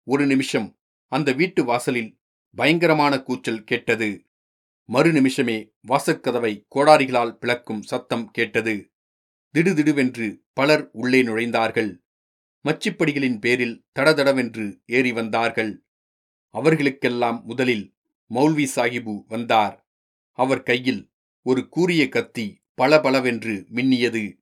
ஒரு 0.04 0.26
நிமிஷம் 0.26 0.80
அந்த 1.12 1.32
வீட்டு 1.32 1.64
வாசலில் 1.64 2.20
பயங்கரமான 2.56 3.22
கூச்சல் 3.22 3.64
கேட்டது. 3.64 4.26
மறு 4.86 5.12
நிமிஷமே 5.12 5.72
வாசற்கதவை 5.88 6.54
கோடாரிகளால் 6.76 7.32
பிளக்கும் 7.32 7.82
சத்தம் 7.82 8.32
கேட்டது. 8.32 8.92
திடுதிடுவென்று 9.54 10.44
பலர் 10.54 10.90
உள்ளே 10.92 11.24
நுழைந்தார்கள். 11.24 11.92
மச்சிப்படிகளின் 12.66 13.40
பேரில் 13.40 13.86
தடதடவென்று 14.00 14.82
ஏறி 14.86 15.12
வந்தார்கள். 15.12 15.86
அவர்களுக்கெல்லாம் 16.50 17.44
முதலில் 17.44 17.96
மௌல்வி 18.34 18.68
சாஹிபு 18.76 19.24
வந்தார். 19.28 19.90
அவர் 20.32 20.64
கையில் 20.64 21.12
ஒரு 21.42 21.70
கூரிய 21.70 22.10
கத்தி 22.10 22.62
பளபளவென்று 22.80 23.66
மின்னியது. 23.74 24.40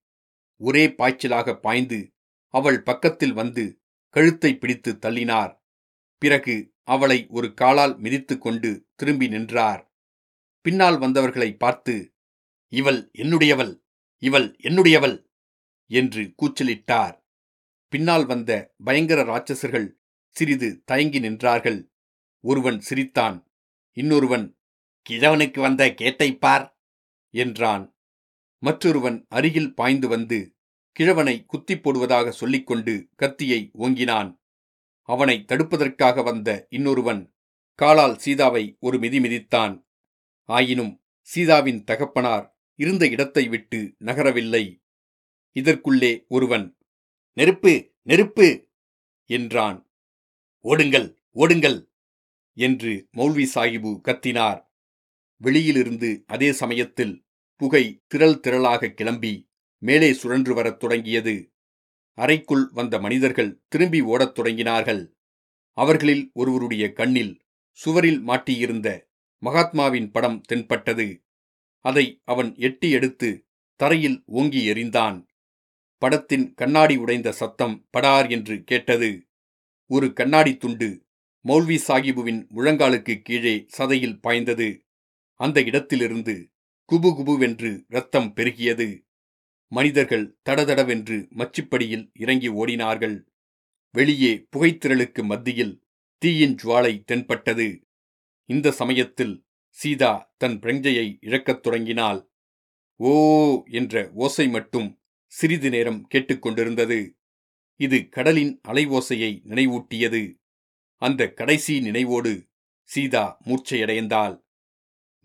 ஒரே 0.58 0.88
பாய்ச்சலாக 0.88 1.60
பாய்ந்து 1.60 2.14
அவள் 2.48 2.82
பக்கத்தில் 2.82 3.34
வந்து 3.34 3.82
கழுத்தை 4.10 4.58
பிடித்து 4.58 4.94
தள்ளினார். 4.94 5.60
பிறகு 6.18 6.74
அவளை 6.84 7.28
ஒரு 7.30 7.54
காலால் 7.54 8.00
மிதித்து 8.00 8.38
கொண்டு 8.38 8.88
திரும்பி 8.96 9.28
நின்றார். 9.28 9.96
பின்னால் 10.62 10.98
வந்தவர்களை 10.98 11.58
பார்த்து 11.58 12.14
இவள் 12.68 13.12
என்னுடையவள் 13.18 13.82
இவள் 14.18 14.56
என்னுடையவள் 14.64 15.26
என்று 15.88 16.34
கூச்சலிட்டார். 16.42 17.24
பின்னால் 17.90 18.26
வந்த 18.26 18.74
பயங்கர 18.84 19.24
ராட்சசர்கள் 19.24 19.94
சிறிது 20.30 20.84
தயங்கி 20.86 21.20
நின்றார்கள். 21.20 21.90
ஒருவன் 22.40 22.80
சிரித்தான் 22.80 23.52
இன்னொருவன் 23.94 24.58
கிழவனுக்கு 25.10 25.60
வந்த 25.60 25.90
கேட்டைப் 25.90 26.40
பார் 26.40 26.80
என்றான். 27.30 27.97
மற்றொருவன் 28.64 29.26
அருகில் 29.30 29.74
பாய்ந்து 29.74 30.08
வந்து 30.08 30.40
கிழவனை 30.96 31.46
குத்திப் 31.46 31.82
போடுவதாக 31.84 32.28
சொல்லிக்கொண்டு 32.32 32.94
கத்தியை 33.16 33.72
ஓங்கினான். 33.78 34.30
அவனை 35.10 35.46
தடுப்பதற்காக 35.48 36.24
வந்த 36.24 36.50
இன்னொருவன் 36.70 37.22
காலால் 37.80 38.18
சீதாவை 38.18 38.64
ஒரு 38.80 38.98
மிதி 39.00 39.20
மிதித்தான். 39.20 39.76
ஆயினும் 40.50 40.94
சீதாவின் 41.30 41.84
தகப்பனார் 41.84 42.46
இருந்த 42.80 43.04
இடத்தை 43.08 43.44
விட்டு 43.48 43.80
நகரவில்லை. 44.00 44.64
இதற்குள்ளே 45.56 46.12
ஒருவன் 46.28 46.66
நெருப்பு 47.38 47.74
நெருப்பு! 48.04 48.48
என்றான். 49.30 49.80
ஓடுங்கள் 50.66 51.08
ஓடுங்கள்! 51.36 51.80
என்று 52.58 52.92
மௌல்வி 53.18 53.46
சாஹிபு 53.56 53.92
கத்தினார். 54.08 54.60
வெளியிலிருந்து 55.42 56.10
அதே 56.28 56.52
சமயத்தில் 56.52 57.14
புகை 57.58 58.02
திரள் 58.08 58.40
திரளாக 58.40 58.90
கிளம்பி 58.90 59.50
மேலே 59.78 60.14
சுழன்று 60.14 60.54
வரத் 60.54 60.80
தொடங்கியது. 60.80 61.52
அறைக்குள் 62.18 62.70
வந்த 62.72 63.00
மனிதர்கள் 63.00 63.62
திரும்பி 63.68 64.02
ஓடத் 64.02 64.40
தொடங்கினார்கள். 64.40 65.04
அவர்களில் 65.78 66.32
ஒருவருடைய 66.34 66.94
கண்ணில் 66.94 67.34
சுவரில் 67.72 68.28
மாட்டியிருந்த 68.28 68.88
மகாத்மாவின் 69.46 70.12
படம் 70.12 70.42
தென்பட்டது. 70.42 71.22
அதை 71.86 72.22
அவன் 72.24 72.56
எட்டி 72.58 72.90
எடுத்து 72.90 73.46
தரையில் 73.76 74.24
ஓங்கி 74.26 74.62
எறிந்தான். 74.68 75.26
படத்தின் 76.02 76.54
கண்ணாடி 76.54 76.96
உடைந்த 76.96 77.32
சத்தம் 77.32 77.88
படார் 77.90 78.30
என்று 78.30 78.64
கேட்டது. 78.64 79.28
ஒரு 79.90 80.14
கண்ணாடி 80.14 80.58
துண்டு 80.58 81.06
மௌல்வி 81.46 81.78
சாகிபுவின் 81.88 82.48
முழங்காலுக்கு 82.56 83.22
கீழே 83.22 83.66
சதையில் 83.78 84.20
பாய்ந்தது. 84.20 84.86
அந்த 85.34 85.64
இடத்திலிருந்து 85.64 86.36
குபுகுபுவென்று 86.92 87.84
ரத்தம் 87.88 88.34
பெருகியது. 88.36 89.06
மனிதர்கள் 89.68 90.38
தடதடவென்று 90.50 91.28
மச்சுப்படியில் 91.30 92.12
இறங்கி 92.14 92.50
ஓடினார்கள். 92.50 93.24
வெளியே 93.92 94.48
புகைத்திரளுக்கு 94.56 95.24
மத்தியில் 95.24 95.84
தீயின் 96.18 96.56
ஜுவாலை 96.64 97.04
தென்பட்டது. 97.04 97.88
இந்த 98.46 98.72
சமயத்தில் 98.72 99.46
சீதா 99.70 100.34
தன் 100.38 100.60
பிரஞ்சையை 100.60 101.18
இழக்கத் 101.22 101.64
தொடங்கினாள். 101.64 102.30
ஓ 102.96 103.64
என்ற 103.68 104.12
ஓசை 104.14 104.48
மட்டும் 104.48 105.02
சிறிது 105.28 105.70
நேரம் 105.70 106.08
கேட்டுக்கொண்டிருந்தது 106.14 107.10
இது 107.76 108.10
கடலின் 108.10 108.60
அலை 108.62 108.88
ஓசையை 108.88 109.42
நினைவூட்டியது. 109.46 110.40
அந்த 110.96 111.34
கடைசி 111.34 111.80
நினைவோடு 111.80 112.50
சீதா 112.84 113.42
மூர்ச்சையடைந்தாள். 113.46 114.47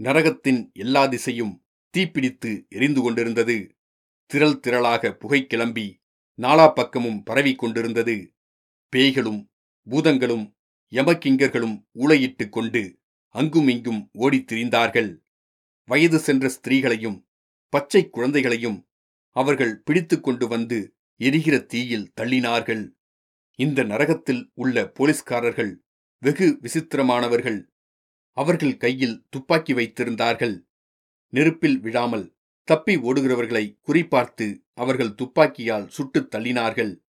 நரகத்தின் 0.02 0.72
எல்லா 0.72 1.06
திசையும் 1.06 1.64
தீப்பிடித்து 1.96 2.68
எரிந்து 2.68 3.02
கொண்டிருந்தது. 3.02 3.74
திரள் 4.26 4.60
திரளாக 4.66 5.12
புகை 5.12 5.46
கிளம்பி 5.46 6.00
நாலா 6.42 6.72
பக்கமும் 6.72 7.22
பரவிக் 7.22 7.58
கொண்டிருந்தது. 7.58 8.32
பேய்களும் 8.96 9.50
பூதங்களும் 9.88 10.56
யமக்கிங்கர்களும் 10.90 11.86
ஊளையிட்டுக் 11.94 12.48
கொண்டு 12.48 12.98
அங்குமிங்கும் 13.28 14.10
ஓடித் 14.18 14.52
திரிந்தார்கள். 14.52 15.18
வயது 15.84 16.18
சென்ற 16.18 16.50
ஸ்திரீகளையும் 16.50 17.26
பச்சை 17.68 18.10
குழந்தைகளையும் 18.10 18.88
அவர்கள் 19.30 19.80
பிடித்து 19.80 20.20
கொண்டு 20.20 20.48
வந்து 20.48 20.94
எரிகிற 21.16 21.58
தீயில் 21.58 22.12
தள்ளினார்கள். 22.20 22.88
இந்த 23.54 23.82
நரகத்தில் 23.82 24.50
உள்ள 24.54 24.92
போலீஸ்காரர்கள் 24.98 25.82
வெகு 26.20 26.58
விசித்திரமானவர்கள். 26.62 27.71
அவர்கள் 28.32 28.76
கையில் 28.76 29.26
துப்பாக்கி 29.30 29.74
வைத்திருந்தார்கள். 29.74 30.64
நெருப்பில் 31.28 31.80
விழாமல் 31.80 32.34
தப்பி 32.64 32.96
ஓடுகிறவர்களை 32.96 33.78
குறிப்பார்த்து 33.86 34.62
அவர்கள் 34.74 35.14
துப்பாக்கியால் 35.14 35.88
சுட்டுத் 35.88 36.34
தள்ளினார்கள். 36.34 37.00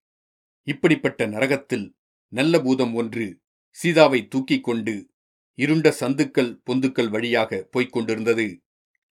இப்படிப்பட்ட 0.63 1.25
நரகத்தில் 1.25 1.95
நல்ல 2.27 2.59
பூதம் 2.59 2.93
ஒன்று 2.93 3.41
சீதாவை 3.69 4.27
தூக்கிக் 4.27 4.63
கொண்டு 4.63 5.11
இருண்ட 5.55 5.91
சந்துக்கள் 5.91 6.61
பொந்துக்கள் 6.65 7.09
வழியாக 7.09 7.67
போய்க் 7.71 7.91
கொண்டிருந்தது. 7.91 8.61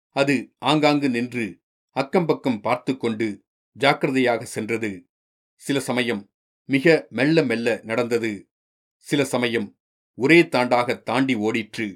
அது 0.09 0.53
ஆங்காங்கு 0.59 1.09
நின்று 1.09 1.59
அக்கம்பக்கம் 1.95 2.61
பார்த்து 2.61 2.97
கொண்டு 2.97 3.43
ஜாக்கிரதையாக 3.71 4.45
சென்றது. 4.45 5.07
சில 5.55 5.79
சமயம் 5.79 6.29
மிக 6.65 7.07
மெல்ல 7.09 7.43
மெல்ல 7.43 7.79
நடந்தது. 7.83 8.47
சில 8.97 9.25
சமயம் 9.25 9.78
ஒரே 10.19 10.39
தாண்டாக 10.47 10.95
தாண்டி 10.99 11.36
ஓடிற்று. 11.47 11.88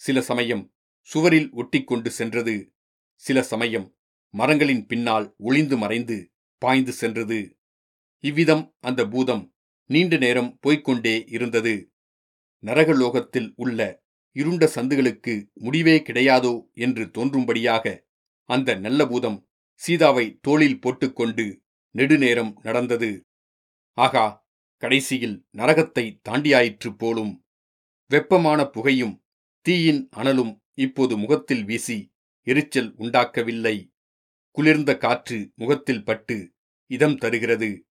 சில 0.00 0.18
சமயம் 0.22 0.64
சுவரில் 1.08 1.48
ஒட்டிக்கொண்டு 1.52 2.10
சென்றது. 2.10 2.54
சில 3.22 3.38
சமயம் 3.42 3.86
மரங்களின் 4.34 4.84
பின்னால் 4.86 5.26
ஒளிந்து 5.38 5.76
மறைந்து 5.76 6.16
பாய்ந்து 6.62 6.92
சென்றது. 6.92 7.40
இவ்விதம் 8.24 8.64
அந்த 8.80 9.00
பூதம் 9.06 9.44
நீண்ட 9.90 10.14
நேரம் 10.16 10.50
போய்க்கொண்டே 10.60 11.14
இருந்தது. 11.28 11.74
நரகலோகத்தில் 12.64 13.50
உள்ள 13.56 13.80
இருண்ட 14.36 14.64
சந்துகளுக்கு 14.74 15.34
முடிவே 15.54 15.96
கிடையாதோ 15.98 16.54
என்று 16.74 17.04
தோன்றும்படியாக 17.06 17.84
அந்த 18.50 18.74
நல்ல 18.74 19.00
பூதம் 19.06 19.38
சீதாவை 19.80 20.26
தோளில் 20.40 20.80
போட்டுக்கொண்டு 20.80 21.44
நெடுநேரம் 21.94 22.52
நடந்தது. 22.62 23.10
ஆகா 23.98 24.24
கடைசியில் 24.82 25.36
நரகத்தை 25.56 26.04
தாண்டியாயிற்று 26.28 26.90
போலும். 26.96 27.32
வெப்பமான 28.10 28.64
புகையும் 28.64 29.22
தீயின் 29.60 30.08
அனலும் 30.16 30.60
இப்போது 30.74 31.18
முகத்தில் 31.18 31.64
வீசி 31.64 32.12
எரிச்சல் 32.42 32.94
உண்டாக்கவில்லை. 32.96 33.92
குளிர்ந்த 34.50 34.96
காற்று 34.96 35.52
முகத்தில் 35.54 36.04
பட்டு 36.04 36.52
இதம் 36.86 37.16
தருகிறது. 37.16 37.86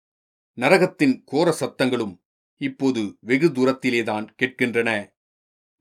நரகத்தின் 0.57 1.22
கோர 1.24 1.57
சத்தங்களும் 1.61 2.18
இப்போது 2.57 3.16
வெகு 3.20 3.48
தூரத்திலேதான் 3.48 4.26
கேட்கின்றன. 4.42 5.12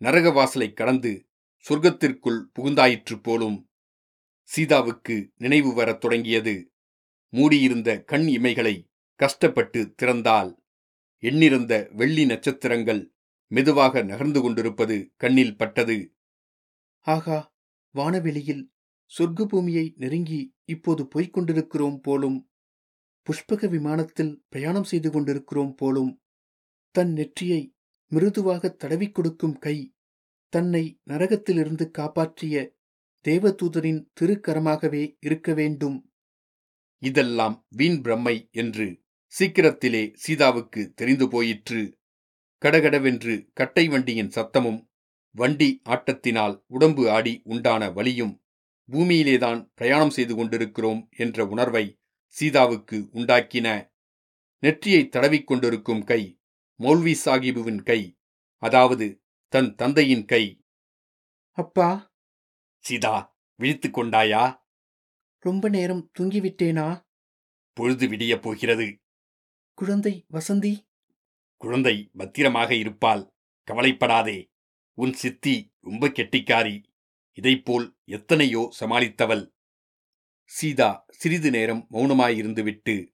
நரகவாசலை 0.02 0.73
கடந்து 0.73 1.28
சொர்க்கத்திற்குள் 1.69 2.45
புகுந்தாயிற்று 2.60 3.21
போலும் 3.21 3.69
சீதாவுக்கு 4.43 5.32
நினைவு 5.38 5.73
வரத் 5.73 6.02
தொடங்கியது. 6.02 6.71
மூடியிருந்த 7.30 8.04
கண் 8.04 8.28
இமைகளை 8.28 8.84
கஷ்டப்பட்டு 9.15 9.93
திறந்தால் 10.02 10.56
எண்ணிறந்த 11.19 11.89
வெள்ளி 11.91 12.26
நட்சத்திரங்கள் 12.26 13.12
மெதுவாக 13.47 14.01
நகர்ந்து 14.01 14.41
கொண்டிருப்பது 14.41 15.13
கண்ணில் 15.17 15.57
பட்டது. 15.57 16.15
ஆகா 16.99 17.55
வானவெளியில் 17.91 18.71
சொர்க்க 19.19 19.45
பூமியை 19.45 19.93
நெருங்கி 19.97 20.55
இப்போது 20.65 21.07
போய்க் 21.07 21.33
கொண்டிருக்கிறோம் 21.33 21.99
போலும் 21.99 22.49
புஷ்பக 23.23 23.69
விமானத்தில் 23.69 24.43
பிரயாணம் 24.49 24.83
செய்து 24.83 25.12
கொண்டிருக்கிறோம் 25.12 25.75
போலும் 25.75 26.21
தன் 26.91 27.12
நெற்றியை 27.12 27.75
மிருதுவாக 28.07 28.69
தடவிக் 28.69 29.13
கொடுக்கும் 29.13 29.57
கை 29.57 29.95
தன்னை 30.49 30.99
நரகத்திலிருந்து 31.10 31.89
காப்பாற்றிய 31.89 32.75
தேவதூதரின் 33.27 34.05
திருக்கரமாகவே 34.21 35.17
இருக்க 35.19 35.53
வேண்டும். 35.53 36.12
இதெல்லாம் 36.97 37.65
வீண் 37.69 38.01
பிரம்மை 38.01 38.49
என்று 38.51 39.03
சீக்கிரத்திலே 39.25 40.12
சீதாவுக்கு 40.13 40.93
தெரிந்து 40.93 41.29
போயிற்று. 41.29 41.96
கடகடவென்று 42.65 43.50
கட்டை 43.54 43.88
வண்டியின் 43.88 44.28
சத்தமும் 44.28 44.88
வண்டி 45.32 45.82
ஆட்டத்தினால் 45.89 46.63
உடம்பு 46.67 47.12
ஆடி 47.12 47.41
உண்டான 47.43 47.91
வலியும் 47.91 48.43
பூமியிலேதான் 48.91 49.72
பிரயாணம் 49.76 50.10
செய்து 50.10 50.36
கொண்டிருக்கிறோம் 50.36 51.10
என்ற 51.17 51.46
உணர்வை 51.46 52.00
சீதாவுக்கு 52.28 53.10
உண்டாக்கின. 53.13 53.91
நெற்றியை 54.60 55.08
தடவிக் 55.08 55.48
கொண்டிருக்கும் 55.48 56.04
கை 56.04 56.39
மௌல்வி 56.80 57.15
சாகிபுவின் 57.26 57.84
கை 57.84 58.17
அதாவது 58.58 59.24
தன் 59.48 59.76
தந்தையின் 59.76 60.26
கை. 60.26 60.62
அப்பா. 61.52 62.13
சீதா 62.80 63.38
விழித்துக் 63.56 63.98
கொண்டாயா? 63.98 64.62
ரொம்ப 65.39 65.70
நேரம் 65.70 66.12
தூங்கிவிட்டேனா? 66.20 67.06
பொழுது 67.74 68.08
விடியப் 68.08 68.41
போகிறது. 68.41 69.02
குழந்தை 69.74 70.26
வசந்தி. 70.32 70.87
குழந்தை 71.58 72.10
பத்திரமாக 72.17 72.76
இருப்பாள். 72.76 73.34
கவலைப்படாதே. 73.63 74.52
உன் 74.93 75.13
சித்தி 75.13 75.74
ரொம்ப 75.80 76.08
கெட்டிக்காரி. 76.08 76.84
இதைப்போல் 77.41 77.98
எத்தனையோ 78.04 78.74
சமாளித்தவள். 78.80 79.52
சீதா 80.43 81.06
சிறிது 81.10 81.50
நேரம் 81.50 81.88
மௌனமாயிருந்துவிட்டு 81.91 83.13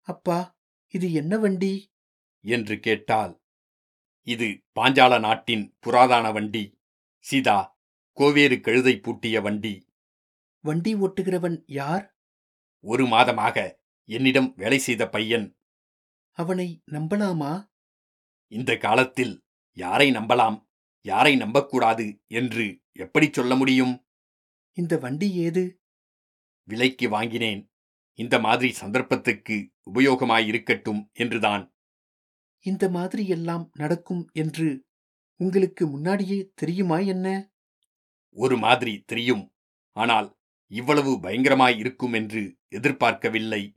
அப்பா 0.00 0.58
இது 0.88 1.12
என்ன 1.12 1.38
வண்டி? 1.38 1.92
என்று 2.40 2.80
கேட்டாள். 2.80 3.42
இது 4.22 4.62
பாஞ்சால 4.80 5.20
நாட்டின் 5.20 5.76
புராதான 5.86 6.32
வண்டி. 6.32 6.80
சீதா 7.18 7.80
கோவேறு 8.12 8.60
கழுதை 8.60 8.98
பூட்டிய 8.98 9.40
வண்டி. 9.40 9.88
வண்டி 10.60 10.94
ஓட்டுகிறவன் 10.94 11.62
யார்? 11.66 12.18
ஒரு 12.80 13.06
மாதமாக 13.06 13.74
என்னிடம் 14.04 14.54
வேலை 14.56 14.78
செய்த 14.78 15.08
பையன். 15.08 15.58
அவனை 16.30 16.82
நம்பலாமா? 16.90 17.69
இந்த 18.50 18.76
காலத்தில் 18.76 19.44
யாரை 19.72 20.10
நம்பலாம்? 20.10 20.66
யாரை 21.00 21.36
நம்பக்கூடாது 21.36 22.22
என்று 22.26 22.80
எப்படி 22.92 23.28
சொல்ல 23.32 23.54
முடியும்? 23.56 24.04
இந்த 24.72 24.98
வண்டி 24.98 25.34
ஏது? 25.34 25.80
விலைக்கு 26.64 27.08
வாங்கினேன். 27.08 27.72
இந்த 28.14 28.38
மாதிரி 28.38 28.72
சந்தர்ப்பத்துக்கு 28.72 29.70
உபயோகமாயிருக்கட்டும் 29.94 31.12
என்றுதான். 31.12 31.74
இந்த 32.60 32.88
மாதிரி 32.88 33.26
எல்லாம் 33.26 33.70
நடக்கும் 33.72 34.28
என்று 34.32 34.86
உங்களுக்கு 35.36 35.86
முன்னாடியே 35.86 36.50
தெரியுமா 36.54 36.98
என்ன? 36.98 37.52
ஒரு 38.30 38.56
மாதிரி 38.56 39.02
தெரியும். 39.06 39.54
ஆனால் 39.92 40.38
இவ்வளவு 40.66 41.18
பயங்கரமாய் 41.18 41.76
இருக்கும் 41.76 42.12
என்று 42.12 42.56
எதிர்பார்க்கவில்லை. 42.68 43.76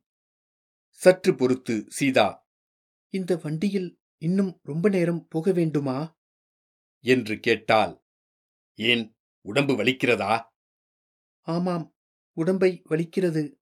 சற்று 0.89 1.35
பொறுத்து 1.35 1.85
சீதா. 1.87 2.47
இந்த 3.09 3.39
வண்டியில் 3.43 4.01
இன்னும் 4.23 4.59
ரொம்ப 4.63 4.89
நேரம் 4.89 5.27
போக 5.29 5.51
வேண்டுமா? 5.51 6.17
என்று 7.03 7.39
கேட்டாள். 7.39 8.03
ஏன் 8.75 9.15
உடம்பு 9.45 9.73
வலிக்கிறதா? 9.73 10.45
ஆமாம் 11.41 11.95
உடம்பை 12.37 12.81
வலிக்கிறது. 12.89 13.53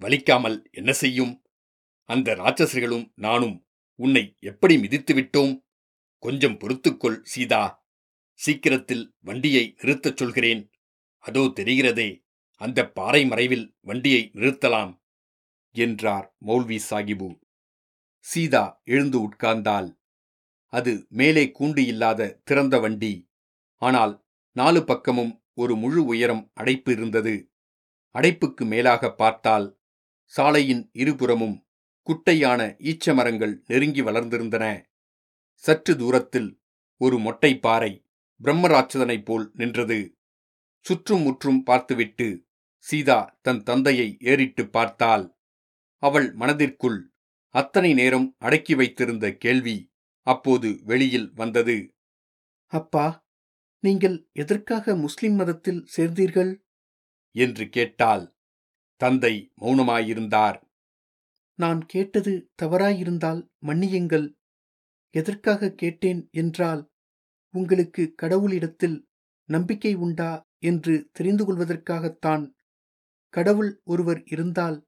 வலிக்காமல் 0.00 0.70
என்ன 0.70 0.92
செய்யும்? 0.92 1.42
அந்த 2.04 2.34
ராட்சசர்களும் 2.34 3.12
நானும் 3.14 3.66
உன்னை 3.94 4.36
எப்படி 4.40 4.78
மிதித்து 4.78 5.14
விட்டோம்? 5.14 5.60
கொஞ்சம் 6.18 6.58
பொறுத்துக்கொள் 6.58 7.20
சீதா. 7.22 7.84
சீக்கிரத்தில் 8.32 9.14
வண்டியை 9.20 9.74
நிறுத்தச் 9.76 10.16
சொல்கிறேன். 10.16 10.70
அதோ 11.18 11.40
தெரிகிறதே 11.40 12.24
அந்த 12.54 12.88
பாறை 12.88 13.26
மறைவில் 13.26 13.76
வண்டியை 13.80 14.30
நிறுத்தலாம் 14.34 15.00
என்றார் 15.74 16.36
மௌல்வி 16.46 16.78
சாகிபு. 16.90 17.28
சீதா 18.20 18.82
எழுந்து 18.84 19.28
உட்கார்ந்தாள். 19.28 19.98
அது 20.66 21.06
மேலே 21.08 21.52
கூண்டு 21.58 21.78
இல்லாத 21.78 22.40
திறந்த 22.44 22.78
வண்டி. 22.78 23.30
ஆனால் 23.76 24.24
நாலு 24.52 24.84
பக்கமும் 24.84 25.44
ஒரு 25.52 25.76
முழு 25.76 26.04
உயரம் 26.04 26.50
அடைப்பு 26.54 26.92
இருந்தது. 26.92 27.50
அடைப்புக்கு 28.12 28.64
மேலாக 28.64 29.14
பார்த்தால் 29.14 29.80
சாலையின் 30.24 30.90
இருபுறமும் 30.92 31.66
குட்டையான 32.06 32.76
ஈச்ச 32.78 33.14
மரங்கள் 33.14 33.62
நெருங்கி 33.66 34.02
வளர்ந்திருந்தன. 34.02 34.84
சற்று 35.54 35.96
தூரத்தில் 35.96 36.62
ஒரு 36.96 37.18
மொட்டை 37.18 37.58
பாறை 37.58 38.06
பிரம்மராட்சதனைப் 38.44 39.24
போல் 39.24 39.50
நின்றது. 39.54 40.18
சுற்றும் 40.78 41.22
முற்றும் 41.22 41.62
பார்த்துவிட்டு 41.62 42.46
சீதா 42.78 43.38
தன் 43.42 43.62
தந்தையை 43.62 44.16
ஏறிட்டு 44.20 44.68
பார்த்தாள். 44.68 45.38
அவள் 45.96 46.32
மனதிற்குள் 46.32 47.09
அத்தனை 47.54 47.94
நேரம் 47.94 48.36
அடக்கி 48.38 48.74
வைத்திருந்த 48.74 49.32
கேள்வி 49.34 49.90
அப்போது 50.22 50.80
வெளியில் 50.84 51.32
வந்தது. 51.34 51.76
அப்பா 52.66 53.28
நீங்கள் 53.78 54.28
எதற்காக 54.32 54.94
முஸ்லிம் 54.96 55.34
மதத்தில் 55.34 55.86
சேர்ந்தீர்கள்? 55.96 56.52
என்று 57.34 57.68
கேட்டாள். 57.68 58.24
தந்தை 58.96 59.52
மௌனமாயிருந்தார். 59.60 60.58
நான் 61.54 61.86
கேட்டது 61.86 62.50
தவறாயிருந்தால் 62.62 63.40
மன்னியுங்கள். 63.66 64.28
எதற்காக 65.10 65.72
கேட்டேன் 65.72 66.28
என்றால் 66.30 66.82
உங்களுக்கு 67.54 68.14
கடவுளிடத்தில் 68.14 69.08
நம்பிக்கை 69.48 69.94
உண்டா 69.94 70.46
என்று 70.58 71.10
தெரிந்து 71.12 71.44
கொள்வதற்காகத்தான். 71.44 72.44
கடவுள் 73.28 73.80
ஒருவர் 73.84 74.22
இருந்தால் 74.24 74.78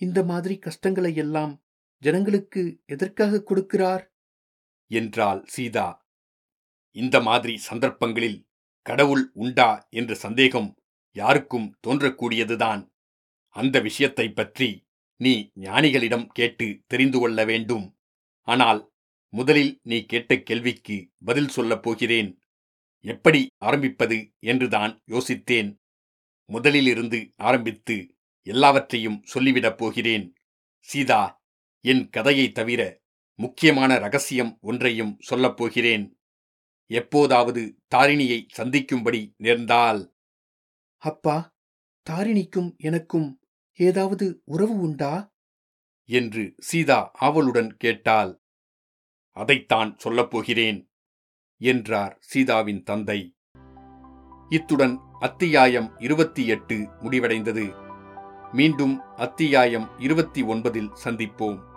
இந்த 0.00 0.22
மாதிரி 0.22 0.58
கஷ்டங்களை 0.58 1.14
எல்லாம் 1.16 1.54
ஜனங்களுக்கு 1.98 2.82
எதற்காக 2.86 3.42
கொடுக்கிறார்? 3.48 4.06
என்றாள் 4.86 5.44
சீதா. 5.46 6.06
இந்த 6.90 7.20
மாதிரி 7.20 7.56
சந்தர்ப்பங்களில் 7.56 8.46
கடவுள் 8.82 9.30
உண்டா 9.34 9.86
என்ற 9.90 10.14
சந்தேகம் 10.14 10.74
யாருக்கும் 11.12 11.76
தோன்றக்கூடியதுதான். 11.86 12.92
அந்த 13.48 13.80
விஷயத்தைப் 13.80 14.36
பற்றி 14.36 14.84
நீ 15.16 15.50
ஞானிகளிடம் 15.54 16.26
கேட்டு 16.26 16.82
தெரிந்து 16.86 17.18
கொள்ள 17.18 17.44
வேண்டும். 17.44 17.98
ஆனால் 18.42 18.92
முதலில் 19.28 19.80
நீ 19.82 20.04
கேட்ட 20.04 20.40
கேள்விக்கு 20.40 21.10
பதில் 21.24 21.48
சொல்லப் 21.48 21.82
போகிறேன். 21.82 22.40
எப்படி 23.00 23.46
ஆரம்பிப்பது 23.56 24.32
என்றுதான் 24.38 25.02
யோசித்தேன். 25.06 25.76
முதலிலிருந்து 26.52 27.32
ஆரம்பித்து 27.36 28.14
எல்லாவற்றையும் 28.42 29.24
சொல்லிவிடப் 29.34 29.76
போகிறேன். 29.76 30.34
சீதா 30.80 31.35
என் 31.86 32.10
கதையைத் 32.10 32.54
தவிர 32.54 33.00
முக்கியமான 33.34 33.98
ரகசியம் 33.98 34.58
ஒன்றையும் 34.60 35.16
சொல்லப் 35.20 35.56
போகிறேன். 35.56 36.20
எப்போதாவது 36.86 37.82
தாரிணியை 37.94 38.44
சந்திக்கும்படி 38.48 39.34
நேர்ந்தால். 39.36 40.14
அப்பா 40.96 41.54
தாரிணிக்கும் 42.10 42.76
எனக்கும் 42.76 43.40
ஏதாவது 43.74 44.42
உறவு 44.44 44.80
உண்டா? 44.80 45.34
என்று 46.04 46.54
சீதா 46.58 47.10
ஆவலுடன் 47.14 47.76
கேட்டாள். 47.76 48.42
அதைத்தான் 49.30 49.98
சொல்லப் 49.98 50.30
போகிறேன் 50.30 50.90
என்றார் 51.56 52.16
சீதாவின் 52.20 52.82
தந்தை. 52.82 53.36
இத்துடன் 54.48 54.98
அத்தியாயம் 55.20 55.98
இருபத்தி 55.98 56.46
எட்டு 56.46 56.76
முடிவடைந்தது. 56.76 57.84
மீண்டும் 58.52 59.00
அத்தியாயம் 59.00 59.98
இருபத்தி 59.98 60.42
ஒன்பதில் 60.42 60.96
சந்திப்போம். 61.04 61.74